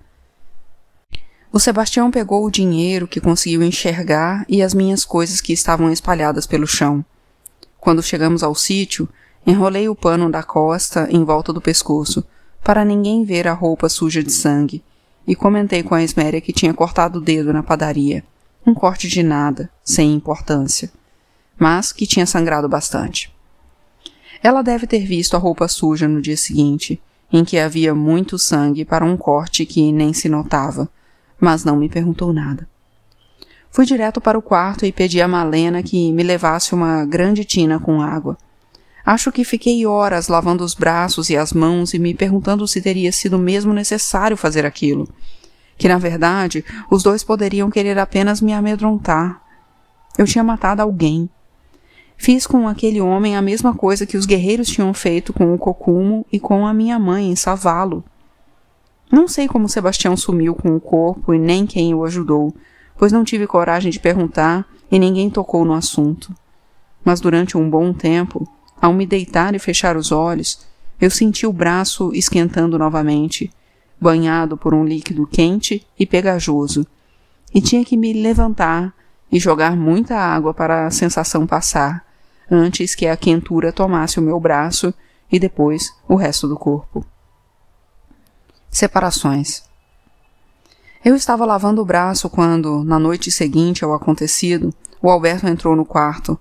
O 1.51 1.59
Sebastião 1.59 2.11
pegou 2.11 2.45
o 2.45 2.51
dinheiro 2.51 3.09
que 3.09 3.21
conseguiu 3.21 3.63
enxergar 3.63 4.45
e 4.49 4.63
as 4.63 4.75
minhas 4.75 5.05
coisas 5.05 5.41
que 5.41 5.53
estavam 5.53 5.91
espalhadas 5.91 6.47
pelo 6.47 6.67
chão. 6.67 7.03
Quando 7.81 8.03
chegamos 8.03 8.43
ao 8.43 8.55
sítio, 8.55 9.09
enrolei 9.47 9.89
o 9.89 9.95
pano 9.95 10.31
da 10.31 10.43
costa 10.43 11.09
em 11.11 11.25
volta 11.25 11.53
do 11.53 11.61
pescoço, 11.61 12.23
para 12.63 12.85
ninguém 12.85 13.25
ver 13.25 13.47
a 13.47 13.53
roupa 13.53 13.89
suja 13.89 14.23
de 14.23 14.31
sangue, 14.31 14.83
e 15.27 15.35
comentei 15.35 15.83
com 15.83 15.95
a 15.95 16.03
Esméria 16.03 16.41
que 16.41 16.53
tinha 16.53 16.73
cortado 16.73 17.19
o 17.19 17.23
dedo 17.23 17.53
na 17.53 17.63
padaria. 17.63 18.25
Um 18.67 18.75
corte 18.75 19.09
de 19.09 19.23
nada, 19.23 19.71
sem 19.85 20.15
importância, 20.15 20.91
mas 21.59 21.93
que 21.93 22.07
tinha 22.07 22.27
sangrado 22.27 22.69
bastante. 22.69 23.33
Ela 24.43 24.63
deve 24.63 24.87
ter 24.87 25.05
visto 25.05 25.35
a 25.35 25.39
roupa 25.39 25.69
suja 25.69 26.07
no 26.07 26.23
dia 26.23 26.37
seguinte, 26.37 27.01
em 27.33 27.45
que 27.45 27.59
havia 27.59 27.95
muito 27.95 28.39
sangue 28.39 28.85
para 28.85 29.05
um 29.05 29.17
corte 29.17 29.67
que 29.67 29.93
nem 29.93 30.13
se 30.13 30.29
notava, 30.29 30.89
mas 31.39 31.65
não 31.65 31.77
me 31.77 31.89
perguntou 31.89 32.33
nada. 32.33 32.69
Fui 33.71 33.85
direto 33.85 34.21
para 34.21 34.39
o 34.39 34.43
quarto 34.43 34.87
e 34.87 34.93
pedi 34.93 35.21
a 35.21 35.29
Malena 35.29 35.83
que 35.83 36.11
me 36.13 36.23
levasse 36.23 36.75
uma 36.75 37.05
grande 37.05 37.45
tina 37.45 37.79
com 37.79 38.01
água. 38.01 38.37
Acho 39.09 39.33
que 39.33 39.43
fiquei 39.43 39.87
horas 39.87 40.29
lavando 40.29 40.63
os 40.63 40.75
braços 40.75 41.31
e 41.31 41.37
as 41.39 41.51
mãos 41.51 41.95
e 41.95 41.99
me 41.99 42.13
perguntando 42.13 42.69
se 42.69 42.83
teria 42.83 43.11
sido 43.11 43.39
mesmo 43.39 43.73
necessário 43.73 44.37
fazer 44.37 44.67
aquilo. 44.67 45.09
Que, 45.79 45.89
na 45.89 45.97
verdade, 45.97 46.63
os 46.91 47.03
dois 47.03 47.25
poderiam 47.25 47.71
querer 47.71 47.99
apenas 47.99 48.43
me 48.43 48.53
amedrontar. 48.53 49.41
Eu 50.19 50.27
tinha 50.27 50.45
matado 50.45 50.83
alguém. 50.83 51.27
Fiz 52.19 52.47
com 52.47 52.69
aquele 52.69 53.01
homem 53.01 53.35
a 53.35 53.41
mesma 53.41 53.73
coisa 53.73 54.05
que 54.05 54.19
os 54.19 54.27
guerreiros 54.27 54.69
tinham 54.69 54.93
feito 54.93 55.33
com 55.33 55.55
o 55.55 55.59
Cocumo 55.59 56.27
e 56.31 56.39
com 56.39 56.67
a 56.67 56.75
minha 56.75 56.99
mãe 56.99 57.31
em 57.31 57.35
Savalo. 57.35 58.05
Não 59.11 59.27
sei 59.27 59.49
como 59.49 59.71
Sebastião 59.71 60.19
sumiu 60.19 60.55
com 60.55 60.77
o 60.77 60.81
corpo 60.81 61.33
e 61.33 61.39
nem 61.39 61.65
quem 61.65 61.95
o 61.95 62.05
ajudou, 62.05 62.55
pois 62.99 63.11
não 63.11 63.25
tive 63.25 63.47
coragem 63.47 63.91
de 63.91 64.01
perguntar 64.01 64.67
e 64.93 64.99
ninguém 64.99 65.31
tocou 65.31 65.65
no 65.65 65.73
assunto. 65.73 66.31
Mas 67.03 67.23
durante 67.23 67.57
um 67.57 67.71
bom 67.71 67.95
tempo, 67.95 68.47
ao 68.81 68.93
me 68.93 69.07
deitar 69.07 69.55
e 69.55 69.59
fechar 69.59 69.97
os 69.97 70.13
olhos, 70.13 70.67
eu 71.01 71.11
senti 71.11 71.47
o 71.47 71.53
braço 71.53 72.13
esquentando 72.15 72.79
novamente, 72.79 73.51
banhado 74.01 74.57
por 74.57 74.75
um 74.75 74.85
líquido 74.85 75.27
quente 75.27 75.87
e 75.99 76.07
pegajoso, 76.07 76.87
e 77.55 77.61
tinha 77.61 77.85
que 77.85 77.97
me 77.97 78.13
levantar 78.13 78.95
e 79.31 79.39
jogar 79.39 79.77
muita 79.77 80.17
água 80.17 80.53
para 80.53 80.87
a 80.87 80.91
sensação 80.91 81.47
passar, 81.47 82.05
antes 82.51 82.95
que 82.95 83.07
a 83.07 83.17
quentura 83.17 83.73
tomasse 83.73 84.19
o 84.19 84.23
meu 84.23 84.41
braço 84.41 84.93
e 85.31 85.39
depois 85.39 85.95
o 86.09 86.15
resto 86.15 86.49
do 86.49 86.57
corpo. 86.57 87.05
Separações. 88.71 89.63
Eu 91.05 91.15
estava 91.15 91.45
lavando 91.45 91.81
o 91.81 91.85
braço 91.85 92.29
quando, 92.29 92.83
na 92.85 92.99
noite 92.99 93.31
seguinte 93.31 93.85
ao 93.85 93.95
acontecido, 93.95 94.75
o 95.01 95.11
Alberto 95.11 95.47
entrou 95.47 95.77
no 95.77 95.85
quarto, 95.85 96.39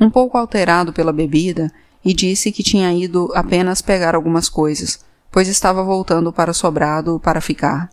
um 0.00 0.08
pouco 0.08 0.38
alterado 0.38 0.92
pela 0.92 1.12
bebida, 1.12 1.70
e 2.04 2.14
disse 2.14 2.50
que 2.50 2.62
tinha 2.62 2.92
ido 2.92 3.30
apenas 3.34 3.82
pegar 3.82 4.14
algumas 4.14 4.48
coisas, 4.48 5.04
pois 5.30 5.48
estava 5.48 5.82
voltando 5.82 6.32
para 6.32 6.50
o 6.50 6.54
sobrado 6.54 7.20
para 7.22 7.40
ficar. 7.40 7.90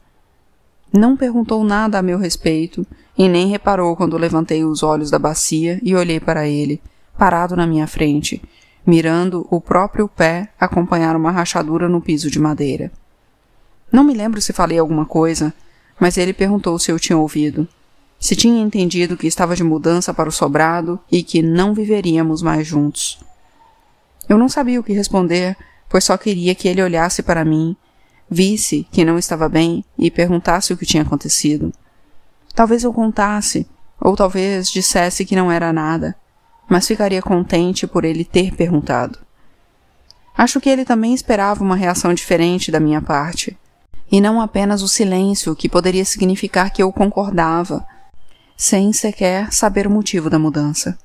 Não 0.93 1.17
perguntou 1.17 1.63
nada 1.63 1.99
a 1.99 2.01
meu 2.01 2.17
respeito 2.17 2.87
e 3.17 3.27
nem 3.27 3.47
reparou 3.47 3.95
quando 3.95 4.17
levantei 4.17 4.63
os 4.63 4.81
olhos 4.81 5.11
da 5.11 5.19
bacia 5.19 5.79
e 5.83 5.93
olhei 5.93 6.19
para 6.19 6.47
ele, 6.47 6.81
parado 7.17 7.55
na 7.55 7.67
minha 7.67 7.85
frente, 7.85 8.41
mirando 8.85 9.45
o 9.51 9.59
próprio 9.59 10.07
pé 10.07 10.49
acompanhar 10.57 11.15
uma 11.15 11.31
rachadura 11.31 11.89
no 11.89 11.99
piso 11.99 12.31
de 12.31 12.39
madeira. 12.39 12.89
Não 13.91 14.03
me 14.03 14.13
lembro 14.13 14.41
se 14.41 14.53
falei 14.53 14.79
alguma 14.79 15.05
coisa, 15.05 15.53
mas 15.99 16.17
ele 16.17 16.33
perguntou 16.33 16.79
se 16.79 16.91
eu 16.91 16.99
tinha 16.99 17.17
ouvido, 17.17 17.67
se 18.19 18.35
tinha 18.35 18.61
entendido 18.61 19.17
que 19.17 19.27
estava 19.27 19.55
de 19.55 19.63
mudança 19.63 20.13
para 20.13 20.29
o 20.29 20.31
sobrado 20.31 20.99
e 21.11 21.23
que 21.23 21.41
não 21.41 21.73
viveríamos 21.73 22.41
mais 22.41 22.65
juntos. 22.65 23.19
Eu 24.27 24.37
não 24.37 24.49
sabia 24.49 24.79
o 24.79 24.83
que 24.83 24.93
responder, 24.93 25.55
pois 25.87 26.03
só 26.03 26.17
queria 26.17 26.55
que 26.55 26.67
ele 26.67 26.81
olhasse 26.81 27.21
para 27.21 27.45
mim, 27.45 27.75
visse 28.29 28.87
que 28.91 29.05
não 29.05 29.17
estava 29.17 29.47
bem 29.47 29.85
e 29.97 30.11
perguntasse 30.11 30.73
o 30.73 30.77
que 30.77 30.85
tinha 30.85 31.03
acontecido. 31.03 31.71
Talvez 32.53 32.83
eu 32.83 32.91
contasse, 32.91 33.67
ou 34.01 34.15
talvez 34.15 34.69
dissesse 34.69 35.23
que 35.23 35.35
não 35.35 35.51
era 35.51 35.71
nada, 35.71 36.15
mas 36.69 36.87
ficaria 36.87 37.21
contente 37.21 37.87
por 37.87 38.03
ele 38.03 38.25
ter 38.25 38.53
perguntado. 38.55 39.19
Acho 40.35 40.59
que 40.59 40.69
ele 40.69 40.83
também 40.83 41.13
esperava 41.13 41.63
uma 41.63 41.75
reação 41.75 42.13
diferente 42.13 42.71
da 42.71 42.79
minha 42.79 43.01
parte, 43.01 43.57
e 44.11 44.21
não 44.21 44.41
apenas 44.41 44.81
o 44.81 44.87
silêncio 44.87 45.55
que 45.55 45.69
poderia 45.69 46.05
significar 46.05 46.71
que 46.71 46.81
eu 46.81 46.91
concordava, 46.91 47.85
sem 48.57 48.91
sequer 48.91 49.53
saber 49.53 49.85
o 49.85 49.91
motivo 49.91 50.31
da 50.31 50.39
mudança. 50.39 50.97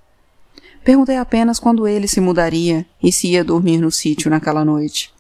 Perguntei 0.83 1.17
apenas 1.17 1.61
quando 1.61 1.87
ele 1.87 2.09
se 2.09 2.21
mudaria 2.21 2.87
e 3.01 3.13
se 3.13 3.29
ia 3.29 3.45
dormir 3.45 3.79
no 3.79 3.91
sítio 3.91 4.31
naquela 4.31 4.65
noite. 4.65 5.13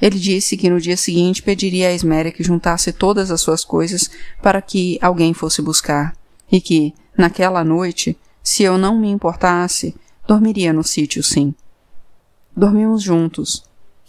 Ele 0.00 0.18
disse 0.18 0.56
que 0.56 0.68
no 0.68 0.80
dia 0.80 0.96
seguinte 0.96 1.42
pediria 1.42 1.88
a 1.88 1.92
Esméria 1.92 2.32
que 2.32 2.42
juntasse 2.42 2.92
todas 2.92 3.30
as 3.30 3.40
suas 3.40 3.64
coisas 3.64 4.10
para 4.42 4.60
que 4.60 4.98
alguém 5.00 5.32
fosse 5.32 5.62
buscar, 5.62 6.16
e 6.50 6.60
que, 6.60 6.92
naquela 7.16 7.62
noite, 7.62 8.16
se 8.42 8.62
eu 8.62 8.76
não 8.76 8.98
me 8.98 9.08
importasse, 9.08 9.94
dormiria 10.26 10.72
no 10.72 10.82
sítio 10.82 11.22
sim. 11.22 11.54
Dormimos 12.54 13.02
juntos, 13.02 13.64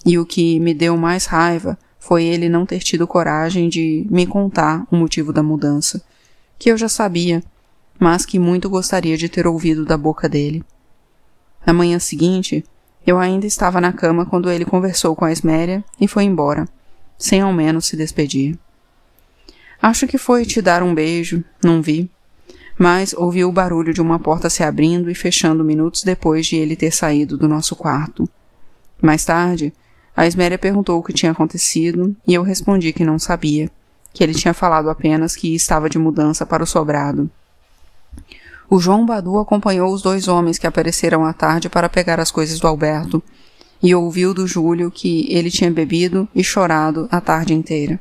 e 0.06 0.18
o 0.18 0.26
que 0.26 0.60
me 0.60 0.74
deu 0.74 0.98
mais 0.98 1.26
raiva 1.26 1.78
foi 2.00 2.24
ele 2.24 2.50
não 2.50 2.66
ter 2.66 2.80
tido 2.80 3.08
coragem 3.08 3.70
de 3.70 4.06
me 4.10 4.26
contar 4.26 4.86
o 4.92 4.96
motivo 4.96 5.32
da 5.32 5.44
mudança, 5.44 6.02
que 6.58 6.72
eu 6.72 6.78
já 6.78 6.90
sabia, 6.90 7.44
mas 8.00 8.26
que 8.26 8.40
muito 8.40 8.70
gostaria 8.70 9.18
de 9.18 9.30
ter 9.30 9.48
ouvido 9.48 9.86
da 9.86 9.98
boca 9.98 10.28
dele. 10.28 10.64
Na 11.66 11.74
manhã 11.74 12.00
seguinte, 12.00 12.64
eu 13.06 13.18
ainda 13.18 13.46
estava 13.46 13.80
na 13.80 13.94
cama 13.94 14.26
quando 14.26 14.50
ele 14.50 14.66
conversou 14.66 15.16
com 15.16 15.26
a 15.26 15.32
Esméria 15.32 15.84
e 16.00 16.08
foi 16.08 16.24
embora, 16.24 16.68
sem 17.18 17.42
ao 17.42 17.54
menos 17.54 17.86
se 17.86 17.98
despedir. 17.98 18.58
Acho 19.82 20.08
que 20.08 20.18
foi 20.18 20.46
te 20.46 20.62
dar 20.62 20.84
um 20.84 20.94
beijo, 20.94 21.44
não 21.64 21.82
vi, 21.82 22.10
mas 22.78 23.14
ouvi 23.14 23.44
o 23.44 23.52
barulho 23.52 23.94
de 23.94 24.02
uma 24.02 24.20
porta 24.20 24.50
se 24.50 24.64
abrindo 24.64 25.10
e 25.10 25.16
fechando 25.16 25.64
minutos 25.64 26.04
depois 26.04 26.46
de 26.46 26.56
ele 26.56 26.76
ter 26.76 26.92
saído 26.92 27.38
do 27.38 27.48
nosso 27.48 27.76
quarto. 27.76 28.30
Mais 29.02 29.24
tarde, 29.26 29.74
a 30.16 30.26
Esméria 30.26 30.58
perguntou 30.58 31.00
o 31.00 31.04
que 31.04 31.14
tinha 31.14 31.32
acontecido 31.32 32.16
e 32.28 32.34
eu 32.34 32.44
respondi 32.44 32.92
que 32.92 33.06
não 33.06 33.20
sabia, 33.20 33.70
que 34.14 34.24
ele 34.24 34.34
tinha 34.34 34.54
falado 34.54 34.90
apenas 34.90 35.36
que 35.36 35.54
estava 35.54 35.90
de 35.90 35.98
mudança 36.00 36.46
para 36.46 36.64
o 36.64 36.68
sobrado. 36.68 37.30
O 38.70 38.80
João 38.80 39.06
Badu 39.06 39.40
acompanhou 39.40 39.94
os 39.94 40.02
dois 40.02 40.28
homens 40.28 40.58
que 40.58 40.68
apareceram 40.68 41.24
à 41.24 41.32
tarde 41.32 41.70
para 41.70 41.88
pegar 41.88 42.20
as 42.20 42.32
coisas 42.32 42.60
do 42.60 42.68
Alberto 42.68 43.24
e 43.82 43.94
ouviu 43.96 44.34
do 44.34 44.46
Júlio 44.46 44.92
que 44.92 45.28
ele 45.30 45.50
tinha 45.50 45.72
bebido 45.72 46.28
e 46.36 46.44
chorado 46.44 47.08
a 47.12 47.22
tarde 47.22 47.54
inteira. 47.54 48.00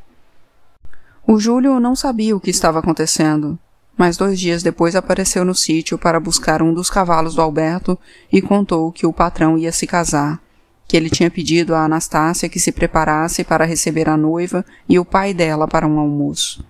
O 1.25 1.39
Júlio 1.39 1.79
não 1.79 1.95
sabia 1.95 2.35
o 2.35 2.39
que 2.39 2.49
estava 2.49 2.79
acontecendo, 2.79 3.57
mas 3.97 4.17
dois 4.17 4.39
dias 4.39 4.61
depois 4.61 4.95
apareceu 4.95 5.43
no 5.43 5.55
sítio 5.55 5.97
para 5.97 6.19
buscar 6.19 6.61
um 6.61 6.73
dos 6.73 6.89
cavalos 6.89 7.35
do 7.35 7.41
Alberto 7.41 7.97
e 8.31 8.41
contou 8.41 8.91
que 8.91 9.05
o 9.05 9.13
patrão 9.13 9.57
ia 9.57 9.71
se 9.71 9.87
casar, 9.87 10.41
que 10.87 10.95
ele 10.95 11.09
tinha 11.09 11.31
pedido 11.31 11.75
a 11.75 11.83
Anastácia 11.83 12.47
que 12.47 12.59
se 12.59 12.71
preparasse 12.71 13.43
para 13.43 13.65
receber 13.65 14.07
a 14.07 14.15
noiva 14.15 14.65
e 14.87 14.99
o 14.99 15.05
pai 15.05 15.33
dela 15.33 15.67
para 15.67 15.87
um 15.87 15.99
almoço. 15.99 16.63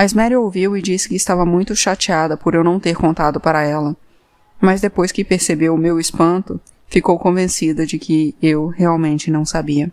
A 0.00 0.04
Esméria 0.06 0.40
ouviu 0.40 0.78
e 0.78 0.80
disse 0.80 1.10
que 1.10 1.14
estava 1.14 1.44
muito 1.44 1.76
chateada 1.76 2.34
por 2.34 2.54
eu 2.54 2.64
não 2.64 2.80
ter 2.80 2.96
contado 2.96 3.38
para 3.38 3.64
ela, 3.64 3.94
mas 4.58 4.80
depois 4.80 5.12
que 5.12 5.22
percebeu 5.22 5.74
o 5.74 5.76
meu 5.76 6.00
espanto, 6.00 6.58
ficou 6.88 7.18
convencida 7.18 7.84
de 7.84 7.98
que 7.98 8.34
eu 8.40 8.68
realmente 8.68 9.30
não 9.30 9.44
sabia. 9.44 9.92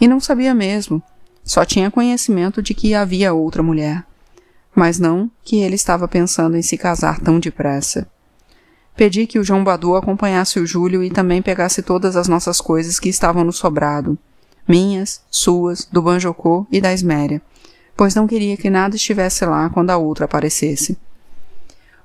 E 0.00 0.08
não 0.08 0.18
sabia 0.18 0.54
mesmo, 0.54 1.02
só 1.44 1.62
tinha 1.62 1.90
conhecimento 1.90 2.62
de 2.62 2.72
que 2.72 2.94
havia 2.94 3.34
outra 3.34 3.62
mulher. 3.62 4.02
Mas 4.74 4.98
não 4.98 5.30
que 5.44 5.56
ele 5.56 5.74
estava 5.74 6.08
pensando 6.08 6.56
em 6.56 6.62
se 6.62 6.78
casar 6.78 7.20
tão 7.20 7.38
depressa. 7.38 8.08
Pedi 8.96 9.26
que 9.26 9.38
o 9.38 9.44
João 9.44 9.62
Badu 9.62 9.94
acompanhasse 9.94 10.58
o 10.58 10.66
Júlio 10.66 11.04
e 11.04 11.10
também 11.10 11.42
pegasse 11.42 11.82
todas 11.82 12.16
as 12.16 12.28
nossas 12.28 12.62
coisas 12.62 12.98
que 12.98 13.10
estavam 13.10 13.44
no 13.44 13.52
sobrado, 13.52 14.16
minhas, 14.66 15.22
suas, 15.30 15.84
do 15.84 16.00
Banjocô 16.00 16.66
e 16.72 16.80
da 16.80 16.94
Esméria, 16.94 17.42
pois 17.96 18.14
não 18.14 18.26
queria 18.26 18.56
que 18.56 18.70
nada 18.70 18.96
estivesse 18.96 19.44
lá 19.44 19.68
quando 19.70 19.90
a 19.90 19.96
outra 19.96 20.24
aparecesse. 20.24 20.96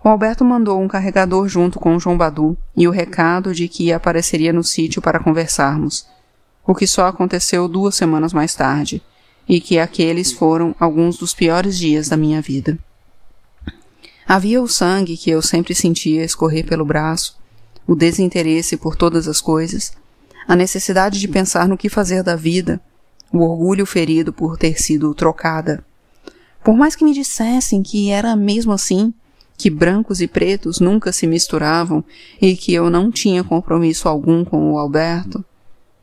O 0.04 0.10
Alberto 0.10 0.46
mandou 0.46 0.82
um 0.82 0.88
carregador 0.88 1.48
junto 1.48 1.80
com 1.80 1.96
o 1.96 2.00
João 2.00 2.18
Badu 2.18 2.58
e 2.76 2.88
o 2.88 2.92
recado 2.92 3.54
de 3.54 3.68
que 3.68 3.92
apareceria 3.92 4.54
no 4.54 4.64
sítio 4.64 5.02
para 5.02 5.20
conversarmos, 5.20 6.08
o 6.66 6.76
que 6.76 6.86
só 6.86 7.08
aconteceu 7.08 7.68
duas 7.68 7.96
semanas 7.96 8.34
mais 8.34 8.54
tarde 8.54 9.02
e 9.48 9.60
que 9.62 9.80
aqueles 9.80 10.32
foram 10.32 10.76
alguns 10.80 11.18
dos 11.18 11.34
piores 11.34 11.78
dias 11.78 12.10
da 12.10 12.18
minha 12.18 12.42
vida. 12.42 12.78
Havia 14.28 14.62
o 14.62 14.68
sangue 14.68 15.16
que 15.16 15.30
eu 15.30 15.42
sempre 15.42 15.74
sentia 15.74 16.24
escorrer 16.24 16.66
pelo 16.66 16.84
braço, 16.84 17.38
o 17.88 17.96
desinteresse 17.96 18.76
por 18.76 18.96
todas 18.96 19.28
as 19.28 19.40
coisas, 19.40 19.94
a 20.48 20.56
necessidade 20.56 21.20
de 21.20 21.28
pensar 21.28 21.68
no 21.68 21.78
que 21.78 21.90
fazer 21.90 22.24
da 22.24 22.36
vida, 22.36 22.82
o 23.32 23.40
orgulho 23.40 23.86
ferido 23.86 24.32
por 24.32 24.58
ter 24.58 24.82
sido 24.82 25.14
trocada. 25.14 25.84
Por 26.64 26.76
mais 26.76 26.96
que 26.96 27.04
me 27.04 27.14
dissessem 27.14 27.82
que 27.82 28.10
era 28.10 28.36
mesmo 28.36 28.72
assim, 28.72 29.14
que 29.58 29.70
brancos 29.70 30.22
e 30.22 30.28
pretos 30.28 30.80
nunca 30.80 31.12
se 31.12 31.26
misturavam 31.26 32.04
e 32.42 32.56
que 32.56 32.74
eu 32.74 32.90
não 32.90 33.12
tinha 33.12 33.44
compromisso 33.44 34.08
algum 34.08 34.46
com 34.46 34.72
o 34.72 34.78
Alberto, 34.78 35.44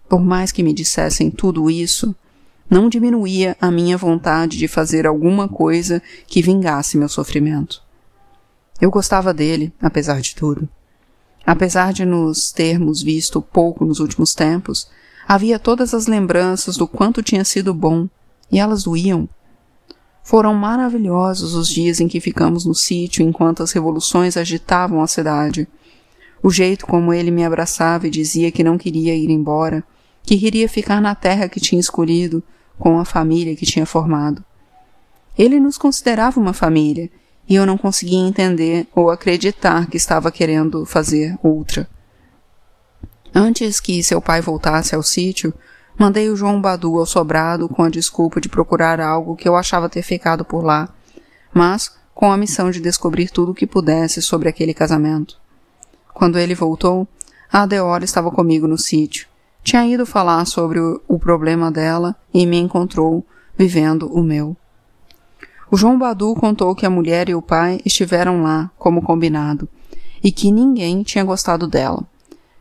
por 0.08 0.20
mais 0.20 0.50
que 0.50 0.62
me 0.62 0.72
dissessem 0.72 1.30
tudo 1.30 1.70
isso, 1.70 2.14
não 2.68 2.88
diminuía 2.88 3.56
a 3.60 3.70
minha 3.70 3.96
vontade 3.96 4.58
de 4.58 4.66
fazer 4.66 5.06
alguma 5.06 5.48
coisa 5.48 6.02
que 6.26 6.42
vingasse 6.42 6.96
meu 6.96 7.08
sofrimento. 7.08 7.82
Eu 8.80 8.90
gostava 8.90 9.32
dele, 9.32 9.72
apesar 9.80 10.20
de 10.20 10.34
tudo. 10.34 10.68
Apesar 11.46 11.92
de 11.92 12.04
nos 12.04 12.50
termos 12.50 13.02
visto 13.02 13.40
pouco 13.40 13.84
nos 13.84 14.00
últimos 14.00 14.34
tempos, 14.34 14.88
havia 15.26 15.58
todas 15.58 15.94
as 15.94 16.06
lembranças 16.06 16.76
do 16.76 16.86
quanto 16.86 17.22
tinha 17.22 17.44
sido 17.44 17.72
bom, 17.72 18.08
e 18.50 18.58
elas 18.58 18.84
doíam. 18.84 19.28
Foram 20.22 20.54
maravilhosos 20.54 21.54
os 21.54 21.68
dias 21.68 22.00
em 22.00 22.08
que 22.08 22.20
ficamos 22.20 22.64
no 22.64 22.74
sítio 22.74 23.22
enquanto 23.22 23.62
as 23.62 23.72
revoluções 23.72 24.36
agitavam 24.36 25.02
a 25.02 25.06
cidade. 25.06 25.68
O 26.42 26.50
jeito 26.50 26.86
como 26.86 27.12
ele 27.12 27.30
me 27.30 27.44
abraçava 27.44 28.06
e 28.06 28.10
dizia 28.10 28.50
que 28.50 28.64
não 28.64 28.78
queria 28.78 29.14
ir 29.14 29.30
embora, 29.30 29.84
que 30.22 30.38
queria 30.38 30.68
ficar 30.68 31.00
na 31.00 31.14
terra 31.14 31.48
que 31.48 31.60
tinha 31.60 31.80
escolhido, 31.80 32.42
com 32.78 32.98
a 32.98 33.04
família 33.04 33.54
que 33.54 33.66
tinha 33.66 33.86
formado. 33.86 34.42
Ele 35.38 35.60
nos 35.60 35.76
considerava 35.76 36.40
uma 36.40 36.52
família, 36.52 37.10
e 37.48 37.54
eu 37.54 37.66
não 37.66 37.76
conseguia 37.76 38.18
entender 38.18 38.86
ou 38.94 39.10
acreditar 39.10 39.86
que 39.86 39.96
estava 39.96 40.32
querendo 40.32 40.86
fazer 40.86 41.38
outra. 41.42 41.88
Antes 43.34 43.80
que 43.80 44.00
seu 44.04 44.22
pai 44.22 44.40
voltasse 44.40 44.94
ao 44.94 45.02
sítio, 45.02 45.52
mandei 45.98 46.28
o 46.28 46.36
João 46.36 46.60
Badu 46.60 47.00
ao 47.00 47.04
sobrado 47.04 47.68
com 47.68 47.82
a 47.82 47.90
desculpa 47.90 48.40
de 48.40 48.48
procurar 48.48 49.00
algo 49.00 49.34
que 49.34 49.48
eu 49.48 49.56
achava 49.56 49.88
ter 49.88 50.02
ficado 50.02 50.44
por 50.44 50.62
lá, 50.62 50.88
mas 51.52 51.90
com 52.14 52.30
a 52.30 52.36
missão 52.36 52.70
de 52.70 52.80
descobrir 52.80 53.28
tudo 53.30 53.50
o 53.50 53.54
que 53.54 53.66
pudesse 53.66 54.22
sobre 54.22 54.48
aquele 54.48 54.72
casamento. 54.72 55.36
Quando 56.12 56.38
ele 56.38 56.54
voltou, 56.54 57.08
a 57.52 57.62
Adeora 57.62 58.04
estava 58.04 58.30
comigo 58.30 58.68
no 58.68 58.78
sítio. 58.78 59.26
Tinha 59.64 59.84
ido 59.84 60.06
falar 60.06 60.44
sobre 60.44 60.78
o, 60.78 61.18
problema 61.18 61.72
dela 61.72 62.14
e 62.32 62.46
me 62.46 62.58
encontrou 62.58 63.26
vivendo 63.58 64.06
o 64.12 64.22
meu. 64.22 64.56
O 65.70 65.76
João 65.76 65.98
Badu 65.98 66.34
contou 66.36 66.72
que 66.74 66.86
a 66.86 66.90
mulher 66.90 67.28
e 67.28 67.34
o 67.34 67.42
pai 67.42 67.80
estiveram 67.84 68.44
lá, 68.44 68.70
como 68.78 69.02
combinado, 69.02 69.68
e 70.22 70.30
que 70.30 70.52
ninguém 70.52 71.02
tinha 71.02 71.24
gostado 71.24 71.66
dela. 71.66 72.06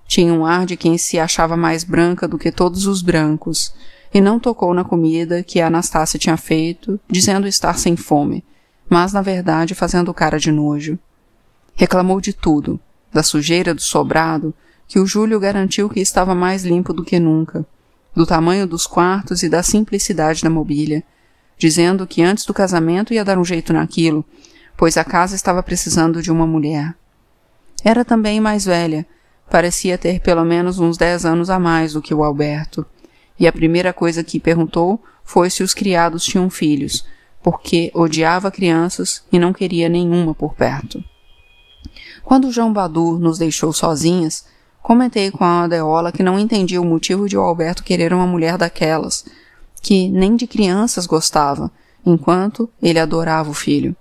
Tinha 0.07 0.33
um 0.33 0.45
ar 0.45 0.65
de 0.65 0.77
quem 0.77 0.97
se 0.97 1.19
achava 1.19 1.57
mais 1.57 1.83
branca 1.83 2.27
do 2.27 2.37
que 2.37 2.51
todos 2.51 2.85
os 2.85 3.01
brancos, 3.01 3.73
e 4.13 4.21
não 4.21 4.39
tocou 4.39 4.73
na 4.73 4.83
comida 4.83 5.41
que 5.41 5.59
a 5.59 5.67
Anastácia 5.67 6.19
tinha 6.19 6.37
feito, 6.37 6.99
dizendo 7.09 7.47
estar 7.47 7.77
sem 7.77 7.95
fome, 7.95 8.43
mas 8.87 9.11
na 9.11 9.21
verdade 9.21 9.73
fazendo 9.73 10.13
cara 10.13 10.37
de 10.37 10.51
nojo. 10.51 10.99
Reclamou 11.75 12.21
de 12.21 12.31
tudo, 12.31 12.79
da 13.11 13.23
sujeira 13.23 13.73
do 13.73 13.81
sobrado, 13.81 14.53
que 14.87 14.99
o 14.99 15.05
Júlio 15.05 15.39
garantiu 15.39 15.89
que 15.89 15.99
estava 15.99 16.35
mais 16.35 16.63
limpo 16.63 16.93
do 16.93 17.03
que 17.03 17.19
nunca, 17.19 17.65
do 18.15 18.25
tamanho 18.25 18.67
dos 18.67 18.85
quartos 18.85 19.41
e 19.41 19.49
da 19.49 19.63
simplicidade 19.63 20.43
da 20.43 20.49
mobília, 20.49 21.03
dizendo 21.57 22.05
que 22.05 22.21
antes 22.21 22.45
do 22.45 22.53
casamento 22.53 23.13
ia 23.13 23.25
dar 23.25 23.39
um 23.39 23.45
jeito 23.45 23.73
naquilo, 23.73 24.23
pois 24.77 24.97
a 24.97 25.03
casa 25.03 25.35
estava 25.35 25.63
precisando 25.63 26.21
de 26.21 26.31
uma 26.31 26.45
mulher. 26.45 26.93
Era 27.83 28.05
também 28.05 28.39
mais 28.39 28.65
velha, 28.65 29.05
parecia 29.53 29.99
ter 29.99 30.19
pelo 30.19 30.43
menos 30.43 30.79
uns 30.79 30.97
dez 30.97 31.27
anos 31.27 31.47
a 31.47 31.59
mais 31.59 31.93
do 31.93 32.01
que 32.01 32.11
o 32.11 32.23
Alberto, 32.23 32.83
e 33.39 33.45
a 33.45 33.53
primeira 33.53 33.93
coisa 33.93 34.23
que 34.23 34.39
perguntou 34.39 34.99
foi 35.23 35.47
se 35.47 35.61
os 35.61 35.75
criados 35.75 36.25
tinham 36.25 36.49
filhos, 36.49 37.05
porque 37.43 37.91
odiava 37.93 38.49
crianças 38.49 39.23
e 39.31 39.37
não 39.37 39.53
queria 39.53 39.87
nenhuma 39.87 40.33
por 40.33 40.55
perto. 40.55 41.03
Quando 42.23 42.51
João 42.51 42.73
Badu 42.73 43.19
nos 43.19 43.37
deixou 43.37 43.71
sozinhas, 43.71 44.47
comentei 44.81 45.29
com 45.29 45.43
a 45.43 45.65
Adeola 45.65 46.11
que 46.11 46.23
não 46.23 46.39
entendia 46.39 46.81
o 46.81 46.85
motivo 46.85 47.29
de 47.29 47.37
o 47.37 47.41
Alberto 47.41 47.83
querer 47.83 48.11
uma 48.11 48.25
mulher 48.25 48.57
daquelas, 48.57 49.23
que 49.83 50.09
nem 50.09 50.35
de 50.35 50.47
crianças 50.47 51.05
gostava, 51.05 51.71
enquanto 52.03 52.67
ele 52.81 52.97
adorava 52.97 53.51
o 53.51 53.53
filho. 53.53 53.95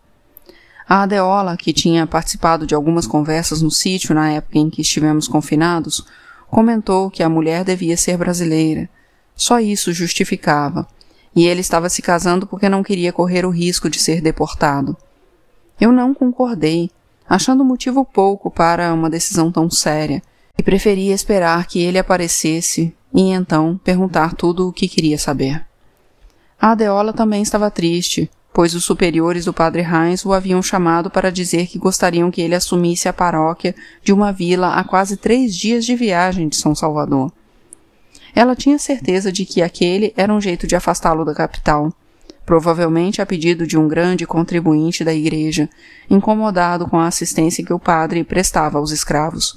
A 0.88 1.02
Adeola, 1.02 1.56
que 1.56 1.72
tinha 1.72 2.06
participado 2.06 2.66
de 2.66 2.74
algumas 2.74 3.06
conversas 3.06 3.62
no 3.62 3.70
sítio 3.70 4.14
na 4.14 4.30
época 4.30 4.58
em 4.58 4.68
que 4.68 4.82
estivemos 4.82 5.28
confinados, 5.28 6.04
comentou 6.50 7.10
que 7.10 7.22
a 7.22 7.28
mulher 7.28 7.64
devia 7.64 7.96
ser 7.96 8.16
brasileira. 8.16 8.88
Só 9.34 9.58
isso 9.58 9.92
justificava, 9.92 10.86
e 11.34 11.46
ele 11.46 11.60
estava 11.60 11.88
se 11.88 12.02
casando 12.02 12.46
porque 12.46 12.68
não 12.68 12.82
queria 12.82 13.12
correr 13.12 13.46
o 13.46 13.50
risco 13.50 13.88
de 13.88 13.98
ser 13.98 14.20
deportado. 14.20 14.96
Eu 15.80 15.90
não 15.90 16.12
concordei, 16.12 16.90
achando 17.28 17.64
motivo 17.64 18.04
pouco 18.04 18.50
para 18.50 18.92
uma 18.92 19.08
decisão 19.08 19.50
tão 19.50 19.70
séria, 19.70 20.22
e 20.58 20.62
preferia 20.62 21.14
esperar 21.14 21.66
que 21.66 21.80
ele 21.80 21.98
aparecesse 21.98 22.94
e 23.14 23.30
então 23.30 23.80
perguntar 23.82 24.34
tudo 24.34 24.68
o 24.68 24.72
que 24.72 24.88
queria 24.88 25.18
saber. 25.18 25.64
A 26.60 26.72
Adeola 26.72 27.12
também 27.12 27.42
estava 27.42 27.70
triste, 27.70 28.30
pois 28.52 28.74
os 28.74 28.84
superiores 28.84 29.46
do 29.46 29.52
padre 29.52 29.82
Heinz 29.82 30.24
o 30.24 30.32
haviam 30.32 30.62
chamado 30.62 31.10
para 31.10 31.32
dizer 31.32 31.66
que 31.66 31.78
gostariam 31.78 32.30
que 32.30 32.40
ele 32.40 32.54
assumisse 32.54 33.08
a 33.08 33.12
paróquia 33.12 33.74
de 34.02 34.12
uma 34.12 34.32
vila 34.32 34.74
a 34.74 34.84
quase 34.84 35.16
três 35.16 35.56
dias 35.56 35.84
de 35.84 35.96
viagem 35.96 36.48
de 36.48 36.56
São 36.56 36.74
Salvador. 36.74 37.32
Ela 38.34 38.56
tinha 38.56 38.78
certeza 38.78 39.30
de 39.30 39.44
que 39.44 39.62
aquele 39.62 40.12
era 40.16 40.32
um 40.32 40.40
jeito 40.40 40.66
de 40.66 40.76
afastá-lo 40.76 41.24
da 41.24 41.34
capital, 41.34 41.92
provavelmente 42.44 43.22
a 43.22 43.26
pedido 43.26 43.66
de 43.66 43.78
um 43.78 43.86
grande 43.86 44.26
contribuinte 44.26 45.04
da 45.04 45.14
igreja, 45.14 45.68
incomodado 46.10 46.86
com 46.88 46.98
a 46.98 47.06
assistência 47.06 47.64
que 47.64 47.72
o 47.72 47.78
padre 47.78 48.24
prestava 48.24 48.78
aos 48.78 48.90
escravos. 48.90 49.56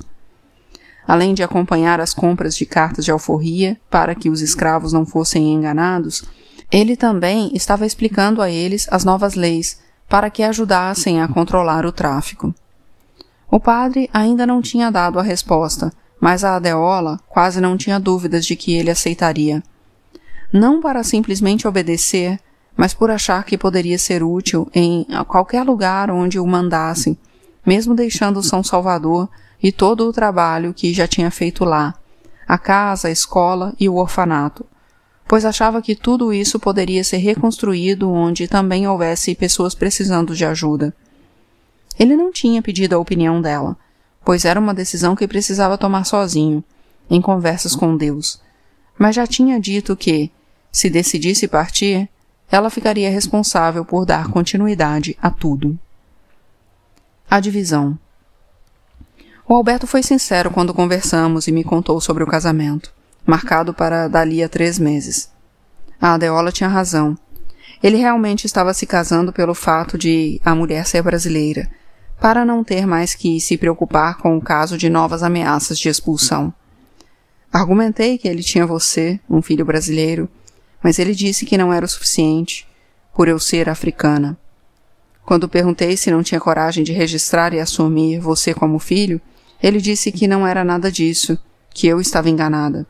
Além 1.08 1.34
de 1.34 1.44
acompanhar 1.44 2.00
as 2.00 2.14
compras 2.14 2.56
de 2.56 2.66
cartas 2.66 3.06
de 3.06 3.12
alforria 3.12 3.78
para 3.90 4.16
que 4.16 4.30
os 4.30 4.42
escravos 4.42 4.92
não 4.92 5.06
fossem 5.06 5.54
enganados, 5.54 6.24
ele 6.76 6.98
também 6.98 7.52
estava 7.54 7.86
explicando 7.86 8.42
a 8.42 8.52
eles 8.52 8.86
as 8.92 9.06
novas 9.06 9.34
leis 9.34 9.80
para 10.10 10.30
que 10.30 10.44
ajudassem 10.44 11.22
a 11.22 11.28
controlar 11.28 11.86
o 11.86 11.92
tráfico. 11.92 12.54
O 13.50 13.62
padre 13.62 14.10
ainda 14.14 14.46
não 14.46 14.62
tinha 14.62 14.92
dado 14.92 15.18
a 15.18 15.24
resposta, 15.24 15.90
mas 16.20 16.44
a 16.44 16.58
Adeola 16.58 17.18
quase 17.30 17.62
não 17.62 17.78
tinha 17.78 17.98
dúvidas 17.98 18.46
de 18.46 18.58
que 18.58 18.74
ele 18.74 18.92
aceitaria. 18.92 19.64
Não 20.52 20.82
para 20.82 21.02
simplesmente 21.02 21.66
obedecer, 21.66 22.38
mas 22.76 22.94
por 22.94 23.10
achar 23.10 23.46
que 23.46 23.58
poderia 23.58 23.98
ser 23.98 24.22
útil 24.22 24.70
em 24.76 25.08
qualquer 25.30 25.64
lugar 25.64 26.12
onde 26.12 26.38
o 26.38 26.46
mandassem, 26.46 27.18
mesmo 27.66 27.96
deixando 27.96 28.44
São 28.44 28.62
Salvador 28.62 29.30
e 29.64 29.72
todo 29.72 30.10
o 30.10 30.12
trabalho 30.12 30.74
que 30.74 30.94
já 30.94 31.08
tinha 31.08 31.32
feito 31.32 31.64
lá, 31.64 31.94
a 32.46 32.58
casa, 32.58 33.08
a 33.08 33.12
escola 33.12 33.74
e 33.80 33.88
o 33.88 33.96
orfanato, 33.96 34.66
pois 35.28 35.44
achava 35.44 35.82
que 35.82 35.96
tudo 35.96 36.32
isso 36.32 36.60
poderia 36.60 37.04
ser 37.04 37.18
reconstruído 37.18 38.12
onde 38.12 38.48
também 38.48 38.88
houvesse 38.88 39.36
pessoas 39.36 39.74
precisando 39.74 40.36
de 40.36 40.46
ajuda. 40.46 40.94
Ele 41.98 42.16
não 42.16 42.32
tinha 42.32 42.62
pedido 42.62 42.94
a 42.94 43.00
opinião 43.00 43.42
dela, 43.42 43.76
pois 44.24 44.46
era 44.46 44.60
uma 44.60 44.74
decisão 44.74 45.16
que 45.16 45.28
precisava 45.28 45.78
tomar 45.78 46.06
sozinho, 46.06 46.64
em 47.10 47.22
conversas 47.22 47.76
com 47.76 47.96
Deus, 47.96 48.40
mas 48.98 49.16
já 49.16 49.26
tinha 49.26 49.60
dito 49.60 49.96
que, 49.96 50.32
se 50.72 50.90
decidisse 50.90 51.48
partir, 51.48 52.10
ela 52.52 52.70
ficaria 52.70 53.10
responsável 53.10 53.84
por 53.84 54.06
dar 54.06 54.30
continuidade 54.30 55.18
a 55.22 55.30
tudo. 55.30 55.78
A 57.30 57.40
divisão. 57.40 57.98
O 59.48 59.54
Alberto 59.54 59.86
foi 59.88 60.02
sincero 60.02 60.52
quando 60.52 60.74
conversamos 60.74 61.48
e 61.48 61.52
me 61.52 61.64
contou 61.64 62.00
sobre 62.02 62.24
o 62.24 62.28
casamento 62.28 62.95
marcado 63.26 63.74
para 63.74 64.08
dali 64.08 64.44
a 64.44 64.50
três 64.50 64.78
meses. 64.78 65.32
A 66.00 66.14
Adeola 66.14 66.52
tinha 66.52 66.70
razão. 66.70 67.18
Ele 67.82 67.98
realmente 67.98 68.46
estava 68.46 68.74
se 68.74 68.86
casando 68.86 69.34
pelo 69.34 69.54
fato 69.54 69.98
de 69.98 70.40
a 70.44 70.54
mulher 70.54 70.86
ser 70.86 71.02
brasileira, 71.02 71.70
para 72.20 72.46
não 72.46 72.64
ter 72.64 72.86
mais 72.86 73.14
que 73.14 73.40
se 73.40 73.58
preocupar 73.58 74.18
com 74.18 74.38
o 74.38 74.42
caso 74.42 74.78
de 74.78 74.90
novas 74.90 75.24
ameaças 75.24 75.78
de 75.78 75.90
expulsão. 75.90 76.54
Argumentei 77.52 78.18
que 78.18 78.28
ele 78.28 78.44
tinha 78.44 78.66
você, 78.66 79.20
um 79.30 79.42
filho 79.42 79.66
brasileiro, 79.66 80.30
mas 80.84 81.00
ele 81.00 81.16
disse 81.16 81.46
que 81.46 81.58
não 81.58 81.74
era 81.74 81.86
o 81.86 81.90
suficiente, 81.90 82.68
por 83.14 83.28
eu 83.28 83.40
ser 83.40 83.70
africana. 83.70 84.38
Quando 85.26 85.50
perguntei 85.50 85.98
se 85.98 86.12
não 86.12 86.22
tinha 86.22 86.40
coragem 86.40 86.84
de 86.84 86.94
registrar 86.94 87.54
e 87.54 87.60
assumir 87.60 88.20
você 88.20 88.54
como 88.54 88.78
filho, 88.78 89.20
ele 89.62 89.82
disse 89.82 90.12
que 90.12 90.28
não 90.28 90.46
era 90.46 90.64
nada 90.64 90.92
disso, 90.92 91.40
que 91.74 91.88
eu 91.88 92.00
estava 92.00 92.30
enganada. 92.30 92.86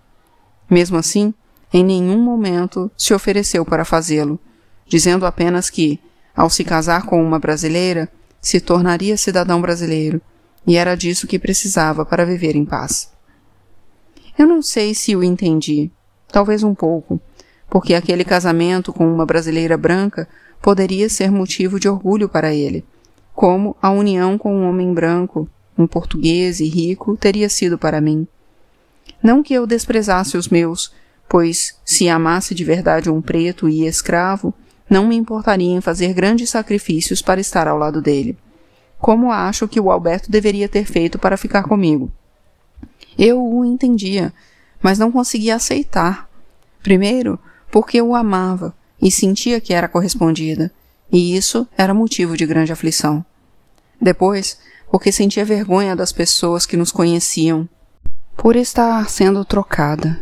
Mesmo 0.69 0.97
assim, 0.97 1.34
em 1.73 1.84
nenhum 1.84 2.19
momento 2.19 2.89
se 2.97 3.13
ofereceu 3.13 3.65
para 3.65 3.86
fazê-lo, 3.86 4.39
dizendo 4.88 5.25
apenas 5.25 5.69
que, 5.69 5.99
ao 6.36 6.49
se 6.49 6.63
casar 6.63 7.06
com 7.06 7.23
uma 7.23 7.39
brasileira, 7.39 8.10
se 8.41 8.60
tornaria 8.60 9.17
cidadão 9.17 9.62
brasileiro, 9.62 10.21
e 10.67 10.75
era 10.75 10.95
disso 10.95 11.28
que 11.28 11.39
precisava 11.39 12.06
para 12.06 12.25
viver 12.25 12.56
em 12.56 12.65
paz. 12.65 13.12
Eu 14.38 14.47
não 14.47 14.62
sei 14.62 14.93
se 14.93 15.15
o 15.15 15.23
entendi, 15.23 15.91
talvez 16.32 16.63
um 16.63 16.75
pouco, 16.75 17.19
porque 17.69 17.93
aquele 17.93 18.23
casamento 18.23 18.91
com 18.93 19.12
uma 19.12 19.25
brasileira 19.25 19.78
branca 19.78 20.28
poderia 20.62 21.10
ser 21.10 21.32
motivo 21.32 21.80
de 21.80 21.88
orgulho 21.88 22.28
para 22.28 22.54
ele, 22.54 22.86
como 23.34 23.75
a 23.82 23.89
união 23.91 24.38
com 24.38 24.56
um 24.56 24.67
homem 24.67 24.93
branco, 24.93 25.49
um 25.78 25.86
português 25.86 26.60
e 26.60 26.67
rico, 26.67 27.17
teria 27.17 27.49
sido 27.49 27.78
para 27.78 27.99
mim. 27.99 28.28
Não 29.22 29.41
que 29.41 29.54
eu 29.54 29.65
desprezasse 29.65 30.38
os 30.38 30.50
meus, 30.50 30.94
pois 31.28 31.78
se 31.84 32.08
amasse 32.08 32.54
de 32.54 32.63
verdade 32.63 33.10
um 33.10 33.22
preto 33.22 33.68
e 33.68 33.86
escravo, 33.86 34.54
não 34.89 35.08
me 35.08 35.15
importaria 35.15 35.72
em 35.72 35.82
fazer 35.82 36.13
grandes 36.13 36.50
sacrifícios 36.50 37.22
para 37.22 37.41
estar 37.41 37.68
ao 37.68 37.78
lado 37.78 38.02
dele. 38.02 38.38
Como 39.00 39.32
acho 39.32 39.68
que 39.68 39.80
o 39.80 39.91
Alberto 39.91 40.32
deveria 40.32 40.70
ter 40.70 40.86
feito 40.86 41.18
para 41.18 41.38
ficar 41.38 41.63
comigo. 41.63 42.12
Eu 43.18 43.44
o 43.44 43.65
entendia, 43.65 44.34
mas 44.82 45.00
não 45.00 45.12
conseguia 45.12 45.56
aceitar. 45.56 46.30
Primeiro, 46.84 47.39
porque 47.72 48.00
eu 48.00 48.10
o 48.10 48.15
amava 48.15 48.76
e 49.02 49.12
sentia 49.12 49.60
que 49.60 49.74
era 49.74 49.88
correspondida, 49.88 50.72
e 51.12 51.36
isso 51.36 51.68
era 51.78 51.94
motivo 51.94 52.38
de 52.38 52.46
grande 52.46 52.72
aflição. 52.72 53.26
Depois, 54.00 54.58
porque 54.91 55.12
sentia 55.12 55.44
vergonha 55.44 55.96
das 55.96 56.12
pessoas 56.12 56.65
que 56.65 56.78
nos 56.78 56.91
conheciam 56.91 57.68
por 58.36 58.56
estar 58.56 59.10
sendo 59.10 59.43
trocada. 59.45 60.21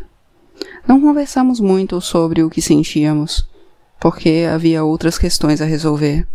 Não 0.87 1.01
conversamos 1.01 1.59
muito 1.59 1.99
sobre 1.99 2.43
o 2.43 2.49
que 2.49 2.61
sentíamos, 2.61 3.47
porque 3.99 4.47
havia 4.51 4.83
outras 4.83 5.17
questões 5.17 5.61
a 5.61 5.65
resolver. 5.65 6.27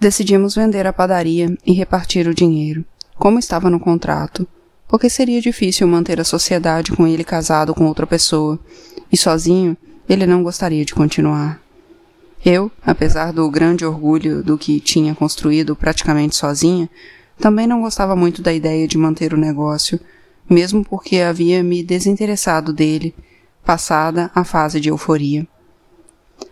Decidimos 0.00 0.54
vender 0.54 0.86
a 0.86 0.92
padaria 0.92 1.56
e 1.66 1.72
repartir 1.72 2.26
o 2.26 2.34
dinheiro, 2.34 2.84
como 3.16 3.38
estava 3.38 3.70
no 3.70 3.78
contrato, 3.78 4.46
porque 4.88 5.08
seria 5.08 5.40
difícil 5.40 5.86
manter 5.86 6.20
a 6.20 6.24
sociedade 6.24 6.92
com 6.92 7.06
ele 7.06 7.24
casado 7.24 7.74
com 7.74 7.86
outra 7.86 8.06
pessoa, 8.06 8.58
e 9.10 9.16
sozinho 9.16 9.76
ele 10.08 10.26
não 10.26 10.42
gostaria 10.42 10.84
de 10.84 10.94
continuar. 10.94 11.60
Eu, 12.44 12.70
apesar 12.84 13.32
do 13.32 13.48
grande 13.48 13.84
orgulho 13.84 14.42
do 14.42 14.58
que 14.58 14.80
tinha 14.80 15.14
construído 15.14 15.76
praticamente 15.76 16.34
sozinha, 16.34 16.90
também 17.38 17.66
não 17.66 17.80
gostava 17.80 18.16
muito 18.16 18.42
da 18.42 18.52
ideia 18.52 18.88
de 18.88 18.98
manter 18.98 19.32
o 19.32 19.36
negócio, 19.36 20.00
mesmo 20.48 20.84
porque 20.84 21.18
havia 21.18 21.62
me 21.62 21.82
desinteressado 21.82 22.72
dele, 22.72 23.14
passada 23.64 24.30
a 24.34 24.44
fase 24.44 24.80
de 24.80 24.88
euforia. 24.88 25.46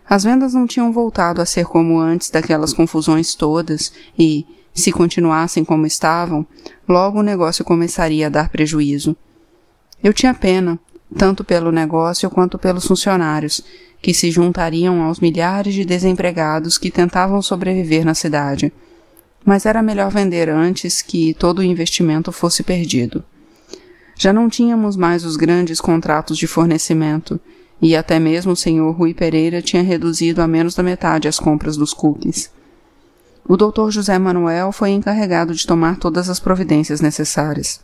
As 0.08 0.24
vendas 0.24 0.54
não 0.54 0.66
tinham 0.66 0.92
voltado 0.92 1.40
a 1.40 1.46
ser 1.46 1.66
como 1.66 1.98
antes 1.98 2.30
daquelas 2.30 2.72
confusões 2.72 3.34
todas 3.34 3.92
e, 4.18 4.46
se 4.72 4.92
continuassem 4.92 5.64
como 5.64 5.86
estavam, 5.86 6.46
logo 6.88 7.18
o 7.18 7.22
negócio 7.22 7.64
começaria 7.64 8.26
a 8.26 8.30
dar 8.30 8.48
prejuízo. 8.48 9.16
Eu 10.02 10.12
tinha 10.12 10.32
pena, 10.32 10.78
tanto 11.16 11.44
pelo 11.44 11.70
negócio 11.70 12.30
quanto 12.30 12.58
pelos 12.58 12.86
funcionários, 12.86 13.62
que 14.00 14.14
se 14.14 14.30
juntariam 14.30 15.02
aos 15.02 15.20
milhares 15.20 15.74
de 15.74 15.84
desempregados 15.84 16.78
que 16.78 16.90
tentavam 16.90 17.42
sobreviver 17.42 18.04
na 18.04 18.14
cidade. 18.14 18.72
Mas 19.44 19.66
era 19.66 19.82
melhor 19.82 20.10
vender 20.10 20.48
antes 20.48 21.02
que 21.02 21.34
todo 21.34 21.58
o 21.58 21.62
investimento 21.62 22.32
fosse 22.32 22.62
perdido. 22.62 23.22
Já 24.22 24.34
não 24.34 24.50
tínhamos 24.50 24.96
mais 24.96 25.24
os 25.24 25.34
grandes 25.34 25.80
contratos 25.80 26.36
de 26.36 26.46
fornecimento, 26.46 27.40
e 27.80 27.96
até 27.96 28.18
mesmo 28.18 28.52
o 28.52 28.56
senhor 28.56 28.90
Rui 28.94 29.14
Pereira 29.14 29.62
tinha 29.62 29.82
reduzido 29.82 30.42
a 30.42 30.46
menos 30.46 30.74
da 30.74 30.82
metade 30.82 31.26
as 31.26 31.38
compras 31.38 31.74
dos 31.74 31.94
cookies. 31.94 32.50
O 33.48 33.56
doutor 33.56 33.90
José 33.90 34.18
Manuel 34.18 34.72
foi 34.72 34.90
encarregado 34.90 35.54
de 35.54 35.66
tomar 35.66 35.96
todas 35.96 36.28
as 36.28 36.38
providências 36.38 37.00
necessárias. 37.00 37.80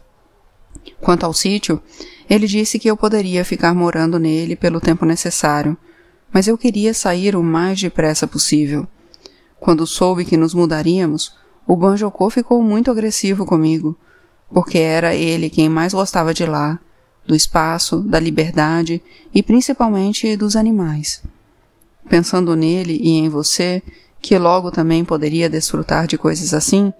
Quanto 1.01 1.25
ao 1.25 1.33
sítio, 1.33 1.81
ele 2.29 2.46
disse 2.46 2.79
que 2.79 2.90
eu 2.90 2.99
poderia 2.99 3.42
ficar 3.42 3.75
morando 3.75 4.18
nele 4.18 4.55
pelo 4.55 4.79
tempo 4.79 5.07
necessário, 5.07 5.75
mas 6.31 6.46
eu 6.46 6.59
queria 6.59 6.92
sair 6.92 7.35
o 7.35 7.42
mais 7.42 7.81
depressa 7.81 8.27
possível. 8.27 8.87
Quando 9.59 9.87
soube 9.87 10.22
que 10.27 10.37
nos 10.37 10.53
mudaríamos, 10.53 11.35
o 11.66 11.75
Banjocô 11.75 12.29
ficou 12.29 12.62
muito 12.62 12.90
agressivo 12.90 13.46
comigo, 13.46 13.96
porque 14.52 14.78
era 14.78 15.14
ele 15.14 15.50
quem 15.50 15.68
mais 15.68 15.92
gostava 15.92 16.32
de 16.32 16.46
lá, 16.46 16.78
do 17.26 17.35
espaço, 17.35 18.00
da 18.00 18.20
liberdade 18.20 19.02
e 19.35 19.42
principalmente 19.42 20.37
dos 20.37 20.56
animais. 20.56 21.22
Pensando 22.09 22.54
nele 22.54 22.98
e 23.02 23.11
em 23.11 23.28
você, 23.28 23.82
que 24.20 24.38
logo 24.38 24.70
também 24.70 25.04
poderia 25.04 25.50
desfrutar 25.50 26.06
de 26.06 26.16
coisas 26.16 26.54
assim, 26.54 26.92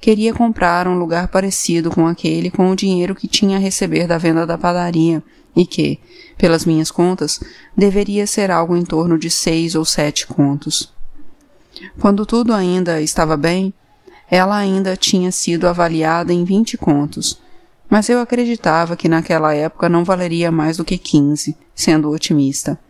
queria 0.00 0.32
comprar 0.32 0.86
um 0.86 0.98
lugar 0.98 1.28
parecido 1.28 1.90
com 1.90 2.06
aquele 2.06 2.50
com 2.50 2.70
o 2.70 2.76
dinheiro 2.76 3.14
que 3.14 3.28
tinha 3.28 3.56
a 3.56 3.60
receber 3.60 4.06
da 4.06 4.18
venda 4.18 4.46
da 4.46 4.56
padaria 4.56 5.22
e 5.54 5.66
que, 5.66 5.98
pelas 6.38 6.64
minhas 6.64 6.90
contas, 6.90 7.40
deveria 7.76 8.26
ser 8.26 8.50
algo 8.50 8.76
em 8.76 8.84
torno 8.84 9.18
de 9.18 9.30
seis 9.30 9.74
ou 9.74 9.84
sete 9.84 10.26
contos. 10.26 10.92
Quando 12.00 12.24
tudo 12.24 12.52
ainda 12.54 13.00
estava 13.00 13.36
bem, 13.36 13.72
ela 14.32 14.56
ainda 14.56 14.96
tinha 14.96 15.30
sido 15.30 15.68
avaliada 15.68 16.32
em 16.32 16.42
vinte 16.42 16.78
contos, 16.78 17.38
mas 17.90 18.08
eu 18.08 18.18
acreditava 18.18 18.96
que 18.96 19.06
naquela 19.06 19.54
época 19.54 19.90
não 19.90 20.04
valeria 20.04 20.50
mais 20.50 20.78
do 20.78 20.86
que 20.86 20.96
quinze, 20.96 21.54
sendo 21.74 22.08
otimista. 22.08 22.80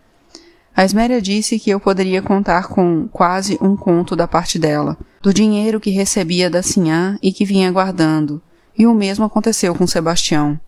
A 0.72 0.84
Esméria 0.84 1.20
disse 1.20 1.58
que 1.58 1.70
eu 1.70 1.80
poderia 1.80 2.22
contar 2.22 2.68
com 2.68 3.08
quase 3.08 3.58
um 3.60 3.74
conto 3.74 4.14
da 4.14 4.28
parte 4.28 4.56
dela, 4.56 4.96
do 5.20 5.34
dinheiro 5.34 5.80
que 5.80 5.90
recebia 5.90 6.48
da 6.48 6.62
Sinhá 6.62 7.18
e 7.20 7.32
que 7.32 7.44
vinha 7.44 7.72
guardando, 7.72 8.40
e 8.78 8.86
o 8.86 8.94
mesmo 8.94 9.24
aconteceu 9.24 9.74
com 9.74 9.84
Sebastião. 9.84 10.60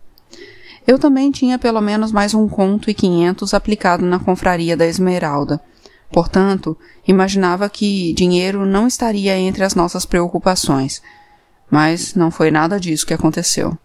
Eu 0.85 0.99
também 0.99 1.31
tinha 1.31 1.57
pelo 1.57 1.79
menos 1.79 2.11
mais 2.11 2.33
um 2.33 2.49
conto 2.49 2.89
e 2.89 2.93
quinhentos 2.93 3.53
aplicado 3.53 4.05
na 4.05 4.19
confraria 4.19 4.75
da 4.75 4.85
Esmeralda, 4.85 5.61
Portanto, 6.15 6.77
imaginava 7.05 7.69
que 7.69 8.13
dinheiro 8.13 8.65
não 8.65 8.87
estaria 8.87 9.37
entre 9.37 9.65
as 9.65 9.75
nossas 9.75 10.05
preocupações, 10.05 11.01
mas 11.69 12.15
não 12.15 12.31
foi 12.31 12.49
nada 12.49 12.79
disso 12.79 13.05
que 13.05 13.13
aconteceu. 13.13 13.77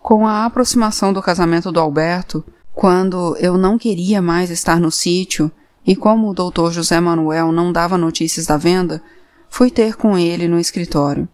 Com 0.00 0.28
a 0.28 0.44
aproximação 0.44 1.12
do 1.12 1.20
casamento 1.20 1.72
do 1.72 1.80
Alberto, 1.80 2.44
quando 2.72 3.36
eu 3.38 3.58
não 3.58 3.76
queria 3.78 4.22
mais 4.22 4.48
estar 4.48 4.78
no 4.78 4.92
sítio 4.92 5.50
e 5.84 5.96
como 5.96 6.30
o 6.30 6.34
doutor 6.34 6.70
José 6.70 7.00
Manuel 7.00 7.50
não 7.50 7.72
dava 7.72 7.98
notícias 7.98 8.46
da 8.46 8.56
venda, 8.56 9.02
fui 9.48 9.72
ter 9.72 9.96
com 9.96 10.16
ele 10.16 10.46
no 10.46 10.60
escritório. 10.60 11.28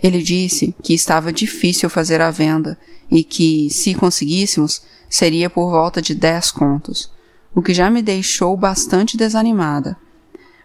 Ele 0.00 0.22
disse 0.22 0.76
que 0.80 0.94
estava 0.94 1.32
difícil 1.32 1.90
fazer 1.90 2.20
a 2.20 2.30
venda 2.30 2.78
e 3.10 3.24
que, 3.24 3.68
se 3.68 3.96
conseguíssemos, 3.96 4.80
seria 5.08 5.50
por 5.50 5.72
volta 5.72 6.00
de 6.00 6.14
dez 6.14 6.52
contos 6.52 7.10
o 7.54 7.62
que 7.62 7.74
já 7.74 7.90
me 7.90 8.02
deixou 8.02 8.56
bastante 8.56 9.16
desanimada. 9.16 9.96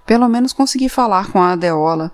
Pelo 0.05 0.27
menos 0.29 0.53
consegui 0.53 0.87
falar 0.87 1.31
com 1.31 1.41
a 1.41 1.53
Adeola 1.53 2.11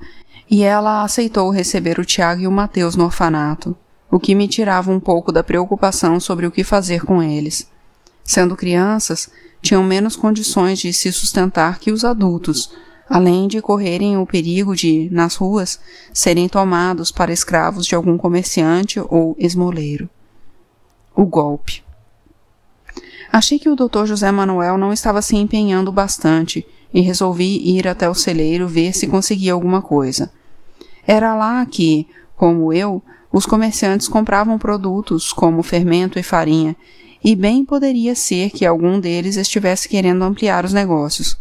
e 0.50 0.64
ela 0.64 1.04
aceitou 1.04 1.50
receber 1.50 2.00
o 2.00 2.06
Tiago 2.06 2.42
e 2.42 2.48
o 2.48 2.52
Mateus 2.52 2.96
no 2.96 3.06
orfanato, 3.06 3.76
o 4.10 4.20
que 4.20 4.36
me 4.36 4.48
tirava 4.48 4.92
um 4.92 5.00
pouco 5.00 5.32
da 5.32 5.44
preocupação 5.44 6.20
sobre 6.20 6.46
o 6.46 6.52
que 6.52 6.64
fazer 6.64 7.06
com 7.06 7.22
eles. 7.22 7.70
Sendo 8.24 8.56
crianças, 8.56 9.30
tinham 9.62 9.84
menos 9.84 10.16
condições 10.16 10.80
de 10.80 10.92
se 10.92 11.12
sustentar 11.12 11.80
que 11.80 11.92
os 11.92 12.04
adultos, 12.04 12.74
além 13.10 13.48
de 13.48 13.62
correrem 13.62 14.18
o 14.18 14.26
perigo 14.26 14.76
de, 14.76 15.10
nas 15.12 15.36
ruas, 15.36 15.80
serem 16.14 16.48
tomados 16.48 17.12
para 17.12 17.34
escravos 17.34 17.86
de 17.86 17.96
algum 17.96 18.18
comerciante 18.18 19.00
ou 19.00 19.36
esmoleiro. 19.38 20.10
O 21.16 21.26
golpe. 21.26 21.84
Achei 23.32 23.58
que 23.58 23.70
o 23.70 23.76
Dr. 23.76 24.06
José 24.06 24.30
Manuel 24.32 24.78
não 24.78 24.92
estava 24.92 25.22
se 25.22 25.38
empenhando 25.38 25.92
bastante 25.92 26.66
e 26.94 27.00
resolvi 27.00 27.78
ir 27.78 27.88
até 27.88 28.10
o 28.10 28.14
celeiro 28.14 28.68
ver 28.68 28.94
se 28.94 29.08
conseguia 29.08 29.54
alguma 29.54 29.82
coisa. 29.82 30.32
Era 31.08 31.34
lá 31.34 31.66
que, 31.66 32.08
como 32.36 32.74
eu, 32.74 33.02
os 33.32 33.46
comerciantes 33.46 34.10
compravam 34.10 34.60
produtos 34.60 35.32
como 35.32 35.64
fermento 35.64 36.20
e 36.20 36.24
farinha, 36.24 36.76
e 37.24 37.36
bem 37.36 37.64
poderia 37.64 38.16
ser 38.16 38.50
que 38.50 38.66
algum 38.66 39.00
deles 39.00 39.38
estivesse 39.38 39.88
querendo 39.88 40.24
ampliar 40.24 40.66
os 40.66 40.74
negócios. 40.74 41.38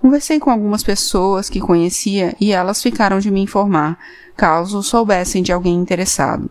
Conversei 0.00 0.38
com 0.38 0.50
algumas 0.50 0.82
pessoas 0.82 1.48
que 1.48 1.60
conhecia 1.60 2.36
e 2.38 2.52
elas 2.52 2.82
ficaram 2.82 3.18
de 3.18 3.30
me 3.30 3.40
informar, 3.40 3.98
caso 4.36 4.82
soubessem 4.82 5.42
de 5.42 5.52
alguém 5.52 5.74
interessado. 5.74 6.50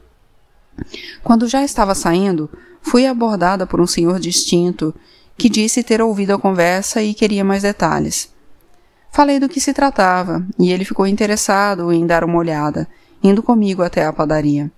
Quando 1.24 1.48
já 1.48 1.64
estava 1.64 1.94
saindo, 1.94 2.50
fui 2.82 3.06
abordada 3.06 3.66
por 3.66 3.82
um 3.82 3.88
senhor 3.88 4.20
distinto 4.20 4.94
que 5.38 5.50
disse 5.50 5.84
ter 5.84 6.02
ouvido 6.02 6.32
a 6.32 6.40
conversa 6.40 7.02
e 7.02 7.14
queria 7.14 7.44
mais 7.44 7.62
detalhes. 7.62 8.30
Falei 9.12 9.40
do 9.40 9.50
que 9.50 9.62
se 9.62 9.74
tratava 9.74 10.46
e 10.60 10.72
ele 10.72 10.86
ficou 10.86 11.08
interessado 11.08 11.92
em 11.92 12.06
dar 12.06 12.24
uma 12.24 12.38
olhada, 12.38 12.88
indo 13.24 13.44
comigo 13.44 13.84
até 13.84 14.06
a 14.06 14.14
padaria. 14.14 14.72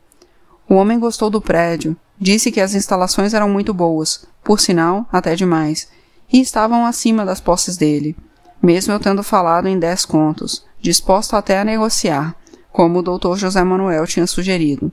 O 0.68 0.76
homem 0.76 1.00
gostou 1.00 1.30
do 1.30 1.42
prédio, 1.42 1.96
disse 2.20 2.52
que 2.52 2.62
as 2.62 2.74
instalações 2.74 3.34
eram 3.34 3.50
muito 3.50 3.74
boas, 3.74 4.26
por 4.44 4.60
sinal, 4.60 5.08
até 5.12 5.36
demais, 5.36 5.90
e 6.32 6.40
estavam 6.40 6.86
acima 6.86 7.26
das 7.26 7.40
posses 7.40 7.76
dele, 7.76 8.16
mesmo 8.62 8.94
eu 8.94 9.00
tendo 9.00 9.24
falado 9.24 9.68
em 9.68 9.80
dez 9.80 10.06
contos, 10.06 10.66
disposto 10.82 11.36
até 11.36 11.60
a 11.60 11.66
negociar, 11.66 12.36
como 12.72 13.00
o 13.00 13.02
doutor 13.02 13.38
José 13.38 13.64
Manuel 13.64 14.06
tinha 14.06 14.28
sugerido. 14.28 14.92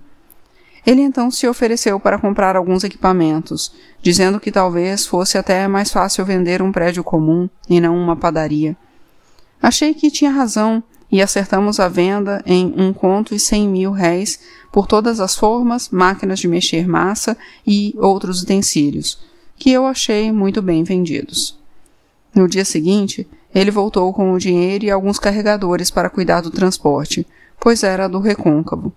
Ele 0.87 1.03
então 1.03 1.33
se 1.33 1.49
ofereceu 1.49 1.99
para 1.99 2.17
comprar 2.17 2.55
alguns 2.55 2.85
equipamentos, 2.85 3.73
dizendo 4.01 4.39
que 4.39 4.53
talvez 4.53 5.05
fosse 5.05 5.37
até 5.37 5.67
mais 5.67 5.91
fácil 5.91 6.25
vender 6.25 6.63
um 6.63 6.71
prédio 6.71 7.03
comum 7.03 7.51
e 7.69 7.81
não 7.81 7.97
uma 7.97 8.15
padaria. 8.15 8.77
Achei 9.61 9.93
que 9.93 10.13
tinha 10.13 10.31
razão 10.31 10.81
e 11.11 11.21
acertamos 11.21 11.81
a 11.81 11.89
venda 11.89 12.41
em 12.47 12.73
um 12.77 12.93
conto 12.93 13.35
e 13.35 13.41
cem 13.41 13.69
mil 13.69 13.91
réis 13.91 14.39
por 14.71 14.87
todas 14.87 15.19
as 15.19 15.35
formas, 15.35 15.89
máquinas 15.91 16.39
de 16.39 16.47
mexer 16.47 16.87
massa 16.87 17.37
e 17.67 17.93
outros 17.99 18.43
utensílios, 18.43 19.19
que 19.57 19.73
eu 19.73 19.87
achei 19.87 20.31
muito 20.31 20.63
bem 20.63 20.85
vendidos. 20.85 21.59
No 22.33 22.47
dia 22.47 22.65
seguinte, 22.65 23.27
ele 23.53 23.73
voltou 23.73 24.13
com 24.13 24.33
o 24.33 24.39
dinheiro 24.39 24.85
e 24.85 24.91
alguns 24.91 25.19
carregadores 25.19 25.91
para 25.91 26.11
cuidar 26.11 26.43
do 26.43 26.51
transporte, 26.51 27.27
pois 27.59 27.83
era 27.83 28.09
do 28.09 28.21
recôncavo. 28.21 28.93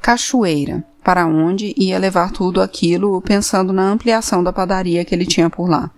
Cachoeira, 0.00 0.84
para 1.02 1.26
onde 1.26 1.74
ia 1.76 1.98
levar 1.98 2.30
tudo 2.32 2.60
aquilo 2.60 3.20
pensando 3.22 3.72
na 3.72 3.90
ampliação 3.90 4.42
da 4.42 4.52
padaria 4.52 5.04
que 5.04 5.14
ele 5.14 5.26
tinha 5.26 5.50
por 5.50 5.68
lá. 5.68 5.90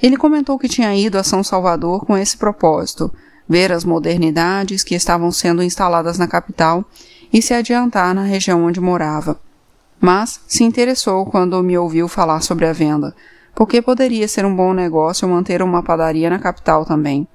Ele 0.00 0.16
comentou 0.16 0.58
que 0.58 0.68
tinha 0.68 0.94
ido 0.94 1.18
a 1.18 1.24
São 1.24 1.42
Salvador 1.42 2.04
com 2.06 2.16
esse 2.16 2.36
propósito, 2.36 3.12
ver 3.48 3.72
as 3.72 3.84
modernidades 3.84 4.84
que 4.84 4.94
estavam 4.94 5.32
sendo 5.32 5.62
instaladas 5.62 6.18
na 6.18 6.28
capital 6.28 6.84
e 7.32 7.42
se 7.42 7.52
adiantar 7.52 8.14
na 8.14 8.22
região 8.22 8.64
onde 8.64 8.80
morava. 8.80 9.40
Mas 10.00 10.40
se 10.46 10.62
interessou 10.62 11.26
quando 11.26 11.62
me 11.62 11.76
ouviu 11.76 12.06
falar 12.06 12.40
sobre 12.40 12.66
a 12.66 12.72
venda, 12.72 13.14
porque 13.54 13.82
poderia 13.82 14.28
ser 14.28 14.46
um 14.46 14.54
bom 14.54 14.72
negócio 14.72 15.28
manter 15.28 15.62
uma 15.62 15.82
padaria 15.82 16.30
na 16.30 16.38
capital 16.38 16.84
também. 16.84 17.26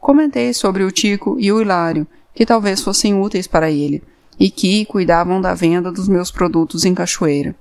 Comentei 0.00 0.52
sobre 0.54 0.84
o 0.84 0.92
Tico 0.92 1.36
e 1.40 1.50
o 1.50 1.60
Hilário, 1.60 2.06
que 2.34 2.46
talvez 2.46 2.80
fossem 2.80 3.20
úteis 3.20 3.46
para 3.46 3.70
ele, 3.70 4.02
e 4.38 4.50
que 4.50 4.84
cuidavam 4.86 5.40
da 5.40 5.54
venda 5.54 5.90
dos 5.90 6.08
meus 6.08 6.30
produtos 6.30 6.84
em 6.84 6.94
Cachoeira. 6.94 7.54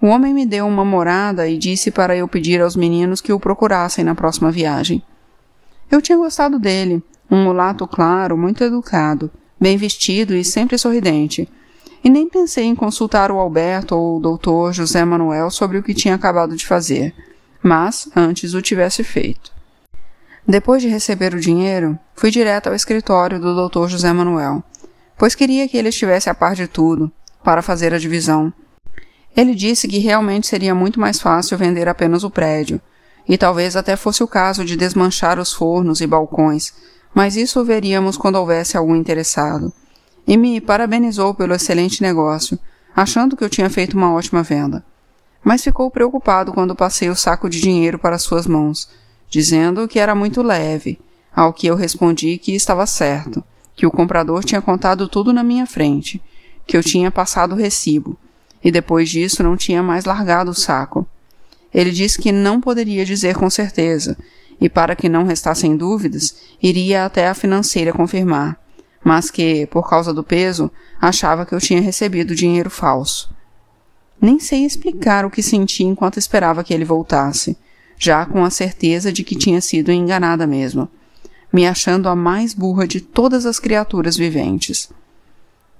O 0.00 0.06
homem 0.06 0.32
me 0.32 0.46
deu 0.46 0.66
uma 0.66 0.84
morada 0.84 1.46
e 1.48 1.58
disse 1.58 1.90
para 1.90 2.16
eu 2.16 2.26
pedir 2.26 2.60
aos 2.62 2.74
meninos 2.74 3.20
que 3.20 3.32
o 3.32 3.40
procurassem 3.40 4.02
na 4.04 4.14
próxima 4.14 4.50
viagem. 4.50 5.02
Eu 5.90 6.00
tinha 6.00 6.16
gostado 6.16 6.58
dele, 6.58 7.02
um 7.30 7.44
mulato 7.44 7.86
claro, 7.86 8.36
muito 8.36 8.64
educado, 8.64 9.30
bem 9.60 9.76
vestido 9.76 10.34
e 10.34 10.42
sempre 10.42 10.78
sorridente, 10.78 11.48
e 12.02 12.08
nem 12.08 12.28
pensei 12.28 12.64
em 12.64 12.74
consultar 12.74 13.30
o 13.30 13.38
Alberto 13.38 13.94
ou 13.94 14.16
o 14.16 14.20
doutor 14.20 14.72
José 14.72 15.04
Manuel 15.04 15.50
sobre 15.50 15.76
o 15.76 15.82
que 15.82 15.92
tinha 15.92 16.14
acabado 16.14 16.56
de 16.56 16.66
fazer, 16.66 17.14
mas 17.62 18.08
antes 18.16 18.54
o 18.54 18.62
tivesse 18.62 19.04
feito. 19.04 19.52
Depois 20.48 20.80
de 20.80 20.88
receber 20.88 21.34
o 21.34 21.40
dinheiro, 21.40 21.98
fui 22.14 22.30
direto 22.30 22.68
ao 22.68 22.74
escritório 22.74 23.38
do 23.38 23.54
doutor 23.54 23.90
José 23.90 24.10
Manuel, 24.12 24.64
pois 25.20 25.34
queria 25.34 25.68
que 25.68 25.76
ele 25.76 25.90
estivesse 25.90 26.30
a 26.30 26.34
par 26.34 26.54
de 26.54 26.66
tudo, 26.66 27.12
para 27.44 27.60
fazer 27.60 27.92
a 27.92 27.98
divisão. 27.98 28.50
Ele 29.36 29.54
disse 29.54 29.86
que 29.86 29.98
realmente 29.98 30.46
seria 30.46 30.74
muito 30.74 30.98
mais 30.98 31.20
fácil 31.20 31.58
vender 31.58 31.86
apenas 31.86 32.24
o 32.24 32.30
prédio, 32.30 32.80
e 33.28 33.36
talvez 33.36 33.76
até 33.76 33.96
fosse 33.96 34.22
o 34.22 34.26
caso 34.26 34.64
de 34.64 34.76
desmanchar 34.76 35.38
os 35.38 35.52
fornos 35.52 36.00
e 36.00 36.06
balcões, 36.06 36.72
mas 37.14 37.36
isso 37.36 37.62
veríamos 37.62 38.16
quando 38.16 38.36
houvesse 38.36 38.78
algum 38.78 38.96
interessado. 38.96 39.70
E 40.26 40.38
me 40.38 40.58
parabenizou 40.58 41.34
pelo 41.34 41.52
excelente 41.52 42.00
negócio, 42.00 42.58
achando 42.96 43.36
que 43.36 43.44
eu 43.44 43.50
tinha 43.50 43.68
feito 43.68 43.98
uma 43.98 44.14
ótima 44.14 44.42
venda. 44.42 44.82
Mas 45.44 45.62
ficou 45.62 45.90
preocupado 45.90 46.50
quando 46.50 46.74
passei 46.74 47.10
o 47.10 47.14
saco 47.14 47.50
de 47.50 47.60
dinheiro 47.60 47.98
para 47.98 48.18
suas 48.18 48.46
mãos, 48.46 48.88
dizendo 49.28 49.86
que 49.86 49.98
era 49.98 50.14
muito 50.14 50.40
leve, 50.40 50.98
ao 51.30 51.52
que 51.52 51.66
eu 51.66 51.76
respondi 51.76 52.38
que 52.38 52.54
estava 52.54 52.86
certo, 52.86 53.44
que 53.80 53.86
o 53.86 53.90
comprador 53.90 54.44
tinha 54.44 54.60
contado 54.60 55.08
tudo 55.08 55.32
na 55.32 55.42
minha 55.42 55.64
frente, 55.64 56.20
que 56.66 56.76
eu 56.76 56.82
tinha 56.82 57.10
passado 57.10 57.52
o 57.52 57.56
recibo, 57.56 58.14
e 58.62 58.70
depois 58.70 59.08
disso 59.08 59.42
não 59.42 59.56
tinha 59.56 59.82
mais 59.82 60.04
largado 60.04 60.50
o 60.50 60.54
saco. 60.54 61.06
Ele 61.72 61.90
disse 61.90 62.20
que 62.20 62.30
não 62.30 62.60
poderia 62.60 63.06
dizer 63.06 63.36
com 63.36 63.48
certeza, 63.48 64.18
e 64.60 64.68
para 64.68 64.94
que 64.94 65.08
não 65.08 65.24
restassem 65.24 65.78
dúvidas, 65.78 66.36
iria 66.62 67.06
até 67.06 67.26
a 67.26 67.32
financeira 67.32 67.90
confirmar, 67.90 68.60
mas 69.02 69.30
que, 69.30 69.64
por 69.68 69.88
causa 69.88 70.12
do 70.12 70.22
peso, 70.22 70.70
achava 71.00 71.46
que 71.46 71.54
eu 71.54 71.58
tinha 71.58 71.80
recebido 71.80 72.34
dinheiro 72.34 72.68
falso. 72.68 73.34
Nem 74.20 74.38
sei 74.38 74.66
explicar 74.66 75.24
o 75.24 75.30
que 75.30 75.42
senti 75.42 75.84
enquanto 75.84 76.18
esperava 76.18 76.62
que 76.62 76.74
ele 76.74 76.84
voltasse, 76.84 77.56
já 77.96 78.26
com 78.26 78.44
a 78.44 78.50
certeza 78.50 79.10
de 79.10 79.24
que 79.24 79.34
tinha 79.34 79.62
sido 79.62 79.90
enganada 79.90 80.46
mesmo, 80.46 80.86
me 81.52 81.66
achando 81.66 82.08
a 82.08 82.14
mais 82.14 82.54
burra 82.54 82.86
de 82.86 83.00
todas 83.00 83.46
as 83.46 83.58
criaturas 83.58 84.16
viventes. 84.16 84.90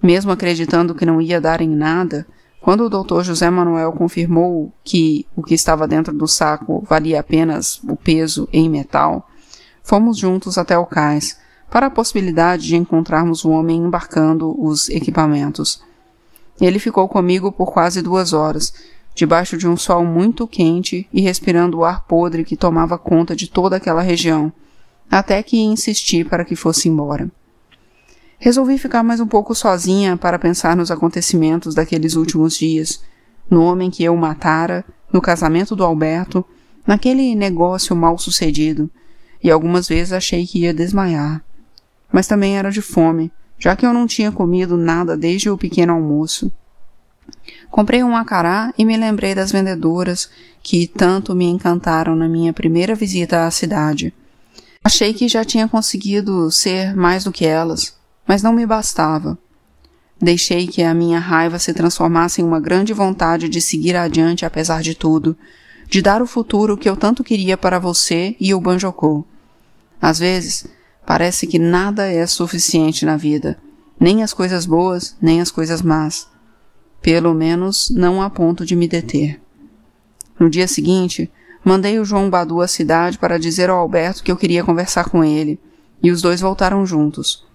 Mesmo 0.03 0.33
acreditando 0.33 0.95
que 0.95 1.07
não 1.07 1.21
ia 1.21 1.41
dar 1.41 1.61
em 1.61 1.69
nada, 1.69 2.27
quando 2.61 2.85
o 2.85 2.91
doutor 2.91 3.25
José 3.25 3.49
Manuel 3.49 3.93
confirmou 3.93 4.73
que 4.85 5.27
o 5.35 5.43
que 5.43 5.55
estava 5.55 5.89
dentro 5.89 6.13
do 6.13 6.29
saco 6.29 6.85
valia 6.87 7.21
apenas 7.21 7.81
o 7.85 7.97
peso 7.97 8.49
em 8.53 8.69
metal, 8.69 9.29
fomos 9.83 10.19
juntos 10.19 10.59
até 10.59 10.77
o 10.77 10.85
cais, 10.85 11.39
para 11.71 11.87
a 11.87 11.91
possibilidade 11.91 12.67
de 12.67 12.77
encontrarmos 12.77 13.45
o 13.45 13.51
homem 13.51 13.79
embarcando 13.79 14.55
os 14.61 14.89
equipamentos. 14.91 15.83
Ele 16.61 16.79
ficou 16.79 17.09
comigo 17.09 17.51
por 17.51 17.73
quase 17.73 18.03
duas 18.03 18.33
horas, 18.33 18.75
debaixo 19.15 19.57
de 19.57 19.67
um 19.67 19.77
sol 19.77 20.05
muito 20.05 20.47
quente 20.47 21.09
e 21.13 21.21
respirando 21.21 21.79
o 21.79 21.85
ar 21.85 22.05
podre 22.07 22.45
que 22.45 22.57
tomava 22.57 22.99
conta 22.99 23.35
de 23.35 23.49
toda 23.49 23.77
aquela 23.77 24.03
região, 24.03 24.53
até 25.11 25.43
que 25.43 25.59
insisti 25.59 26.25
para 26.25 26.45
que 26.45 26.55
fosse 26.55 26.89
embora. 26.89 27.31
Resolvi 28.39 28.79
ficar 28.79 29.03
mais 29.03 29.21
um 29.21 29.27
pouco 29.27 29.55
sozinha 29.55 30.17
para 30.17 30.39
pensar 30.39 30.77
nos 30.77 30.91
acontecimentos 30.91 31.75
daqueles 31.75 32.15
últimos 32.15 32.57
dias, 32.57 33.03
no 33.51 33.63
homem 33.63 33.91
que 33.91 34.05
eu 34.05 34.17
matara, 34.17 34.85
no 35.13 35.21
casamento 35.21 35.75
do 35.75 35.85
Alberto, 35.85 36.45
naquele 36.87 37.35
negócio 37.35 37.95
mal 37.95 38.17
sucedido, 38.17 38.89
e 39.43 39.51
algumas 39.51 39.89
vezes 39.89 40.13
achei 40.13 40.47
que 40.47 40.61
ia 40.61 40.73
desmaiar. 40.73 41.43
Mas 42.13 42.27
também 42.27 42.57
era 42.57 42.71
de 42.71 42.81
fome, 42.81 43.31
já 43.59 43.77
que 43.77 43.85
eu 43.85 43.93
não 43.93 44.07
tinha 44.07 44.33
comido 44.33 44.77
nada 44.77 45.17
desde 45.17 45.51
o 45.51 45.59
pequeno 45.59 45.93
almoço. 45.93 46.51
Comprei 47.71 48.03
um 48.03 48.17
acará 48.17 48.73
e 48.79 48.85
me 48.85 48.97
lembrei 48.97 49.35
das 49.35 49.53
vendedoras 49.53 50.31
que 50.63 50.87
tanto 50.87 51.35
me 51.35 51.45
encantaram 51.45 52.17
na 52.17 52.29
minha 52.29 52.53
primeira 52.53 52.95
visita 52.95 53.47
à 53.47 53.51
cidade. 53.51 54.15
Achei 54.83 55.13
que 55.13 55.29
já 55.29 55.45
tinha 55.45 55.69
conseguido 55.69 56.51
ser 56.51 56.97
mais 56.97 57.25
do 57.25 57.33
que 57.33 57.45
elas, 57.45 57.95
mas 58.27 58.43
não 58.43 58.53
me 58.53 58.65
bastava. 58.65 59.39
Deixei 60.19 60.67
que 60.67 60.83
a 60.83 60.95
minha 60.95 61.19
raiva 61.19 61.59
se 61.59 61.75
transformasse 61.75 62.41
em 62.41 62.45
uma 62.45 62.59
grande 62.59 62.95
vontade 62.95 63.49
de 63.49 63.61
seguir 63.61 63.95
adiante 63.95 64.45
apesar 64.45 64.83
de 64.83 64.95
tudo, 64.95 65.37
de 65.87 66.01
dar 66.01 66.23
o 66.23 66.27
futuro 66.27 66.79
que 66.79 66.89
eu 66.89 66.97
tanto 66.97 67.23
queria 67.23 67.59
para 67.59 67.79
você 67.79 68.35
e 68.41 68.55
o 68.55 68.61
Banjocô. 68.61 69.25
Às 70.01 70.19
vezes, 70.19 70.67
parece 71.05 71.47
que 71.47 71.59
nada 71.59 72.07
é 72.07 72.27
suficiente 72.27 73.05
na 73.05 73.19
vida, 73.19 73.59
nem 73.99 74.23
as 74.23 74.33
coisas 74.33 74.65
boas, 74.65 75.15
nem 75.21 75.43
as 75.43 75.51
coisas 75.51 75.83
más. 75.83 76.27
Pelo 77.03 77.35
menos 77.35 77.91
não 77.91 78.23
a 78.23 78.31
ponto 78.31 78.65
de 78.65 78.75
me 78.75 78.89
deter. 78.89 79.41
No 80.39 80.49
dia 80.49 80.67
seguinte, 80.67 81.31
mandei 81.65 81.99
o 81.99 82.05
João 82.05 82.31
Badu 82.31 82.61
à 82.61 82.69
cidade 82.69 83.19
para 83.19 83.39
dizer 83.39 83.71
ao 83.71 83.79
Alberto 83.79 84.23
que 84.23 84.31
eu 84.31 84.37
queria 84.37 84.65
conversar 84.65 85.09
com 85.09 85.23
ele, 85.23 85.61
e 86.03 86.11
os 86.11 86.23
dois 86.23 86.41
voltaram 86.41 86.85
juntos. 86.87 87.47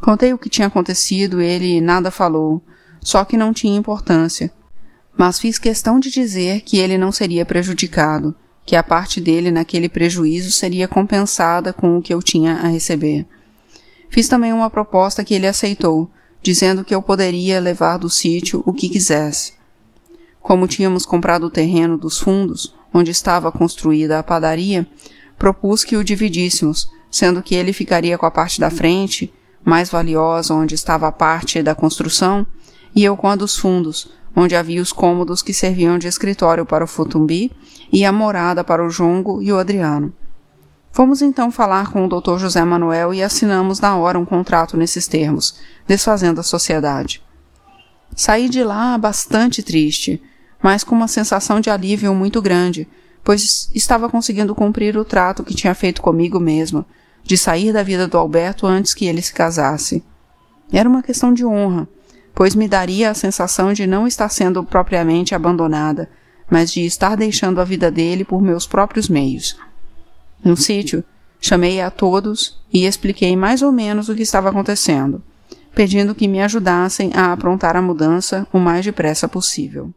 Contei 0.00 0.32
o 0.32 0.38
que 0.38 0.50
tinha 0.50 0.66
acontecido 0.66 1.40
ele 1.40 1.80
nada 1.80 2.10
falou, 2.10 2.62
só 3.00 3.24
que 3.24 3.36
não 3.36 3.52
tinha 3.52 3.78
importância. 3.78 4.52
Mas 5.16 5.38
fiz 5.38 5.58
questão 5.58 5.98
de 5.98 6.10
dizer 6.10 6.60
que 6.60 6.78
ele 6.78 6.98
não 6.98 7.10
seria 7.10 7.46
prejudicado, 7.46 8.34
que 8.64 8.76
a 8.76 8.82
parte 8.82 9.20
dele 9.20 9.50
naquele 9.50 9.88
prejuízo 9.88 10.50
seria 10.50 10.88
compensada 10.88 11.72
com 11.72 11.96
o 11.96 12.02
que 12.02 12.12
eu 12.12 12.20
tinha 12.20 12.54
a 12.56 12.66
receber. 12.66 13.26
Fiz 14.10 14.28
também 14.28 14.52
uma 14.52 14.68
proposta 14.68 15.24
que 15.24 15.34
ele 15.34 15.46
aceitou, 15.46 16.10
dizendo 16.42 16.84
que 16.84 16.94
eu 16.94 17.00
poderia 17.00 17.60
levar 17.60 17.96
do 17.96 18.10
sítio 18.10 18.62
o 18.66 18.72
que 18.72 18.88
quisesse. 18.88 19.54
Como 20.40 20.68
tínhamos 20.68 21.06
comprado 21.06 21.44
o 21.44 21.50
terreno 21.50 21.96
dos 21.96 22.18
fundos, 22.18 22.74
onde 22.96 23.10
estava 23.10 23.52
construída 23.52 24.18
a 24.18 24.22
padaria, 24.22 24.86
propus 25.38 25.84
que 25.84 25.96
o 25.96 26.04
dividíssemos, 26.04 26.90
sendo 27.10 27.42
que 27.42 27.54
ele 27.54 27.72
ficaria 27.72 28.16
com 28.16 28.24
a 28.24 28.30
parte 28.30 28.58
da 28.58 28.70
frente, 28.70 29.32
mais 29.62 29.90
valiosa 29.90 30.54
onde 30.54 30.74
estava 30.74 31.06
a 31.06 31.12
parte 31.12 31.62
da 31.62 31.74
construção, 31.74 32.46
e 32.94 33.04
eu 33.04 33.16
com 33.16 33.28
a 33.28 33.36
dos 33.36 33.58
fundos, 33.58 34.08
onde 34.34 34.56
havia 34.56 34.80
os 34.80 34.92
cômodos 34.92 35.42
que 35.42 35.52
serviam 35.52 35.98
de 35.98 36.08
escritório 36.08 36.64
para 36.64 36.84
o 36.84 36.86
Futumbi 36.86 37.52
e 37.92 38.04
a 38.04 38.12
morada 38.12 38.64
para 38.64 38.84
o 38.84 38.88
Jongo 38.88 39.42
e 39.42 39.52
o 39.52 39.58
Adriano. 39.58 40.12
Fomos 40.90 41.20
então 41.20 41.50
falar 41.50 41.92
com 41.92 42.06
o 42.06 42.08
Dr. 42.08 42.38
José 42.38 42.64
Manuel 42.64 43.12
e 43.12 43.22
assinamos 43.22 43.78
na 43.80 43.94
hora 43.96 44.18
um 44.18 44.24
contrato 44.24 44.78
nesses 44.78 45.06
termos, 45.06 45.58
desfazendo 45.86 46.40
a 46.40 46.44
sociedade. 46.44 47.22
Saí 48.14 48.48
de 48.48 48.64
lá 48.64 48.96
bastante 48.96 49.62
triste, 49.62 50.22
mas 50.62 50.82
com 50.82 50.94
uma 50.94 51.08
sensação 51.08 51.60
de 51.60 51.70
alívio 51.70 52.14
muito 52.14 52.40
grande, 52.40 52.88
pois 53.22 53.70
estava 53.74 54.08
conseguindo 54.08 54.54
cumprir 54.54 54.96
o 54.96 55.04
trato 55.04 55.42
que 55.44 55.54
tinha 55.54 55.74
feito 55.74 56.00
comigo 56.00 56.38
mesmo, 56.38 56.84
de 57.22 57.36
sair 57.36 57.72
da 57.72 57.82
vida 57.82 58.06
do 58.06 58.16
Alberto 58.16 58.66
antes 58.66 58.94
que 58.94 59.06
ele 59.06 59.20
se 59.20 59.32
casasse. 59.32 60.02
Era 60.72 60.88
uma 60.88 61.02
questão 61.02 61.34
de 61.34 61.44
honra, 61.44 61.88
pois 62.34 62.54
me 62.54 62.68
daria 62.68 63.10
a 63.10 63.14
sensação 63.14 63.72
de 63.72 63.86
não 63.86 64.06
estar 64.06 64.28
sendo 64.28 64.62
propriamente 64.62 65.34
abandonada, 65.34 66.08
mas 66.50 66.70
de 66.70 66.84
estar 66.84 67.16
deixando 67.16 67.60
a 67.60 67.64
vida 67.64 67.90
dele 67.90 68.24
por 68.24 68.40
meus 68.40 68.66
próprios 68.66 69.08
meios. 69.08 69.56
No 70.44 70.56
sítio, 70.56 71.02
chamei 71.40 71.80
a 71.80 71.90
todos 71.90 72.60
e 72.72 72.86
expliquei 72.86 73.36
mais 73.36 73.62
ou 73.62 73.72
menos 73.72 74.08
o 74.08 74.14
que 74.14 74.22
estava 74.22 74.50
acontecendo, 74.50 75.22
pedindo 75.74 76.14
que 76.14 76.28
me 76.28 76.40
ajudassem 76.40 77.10
a 77.14 77.32
aprontar 77.32 77.76
a 77.76 77.82
mudança 77.82 78.46
o 78.52 78.58
mais 78.58 78.84
depressa 78.84 79.28
possível. 79.28 79.92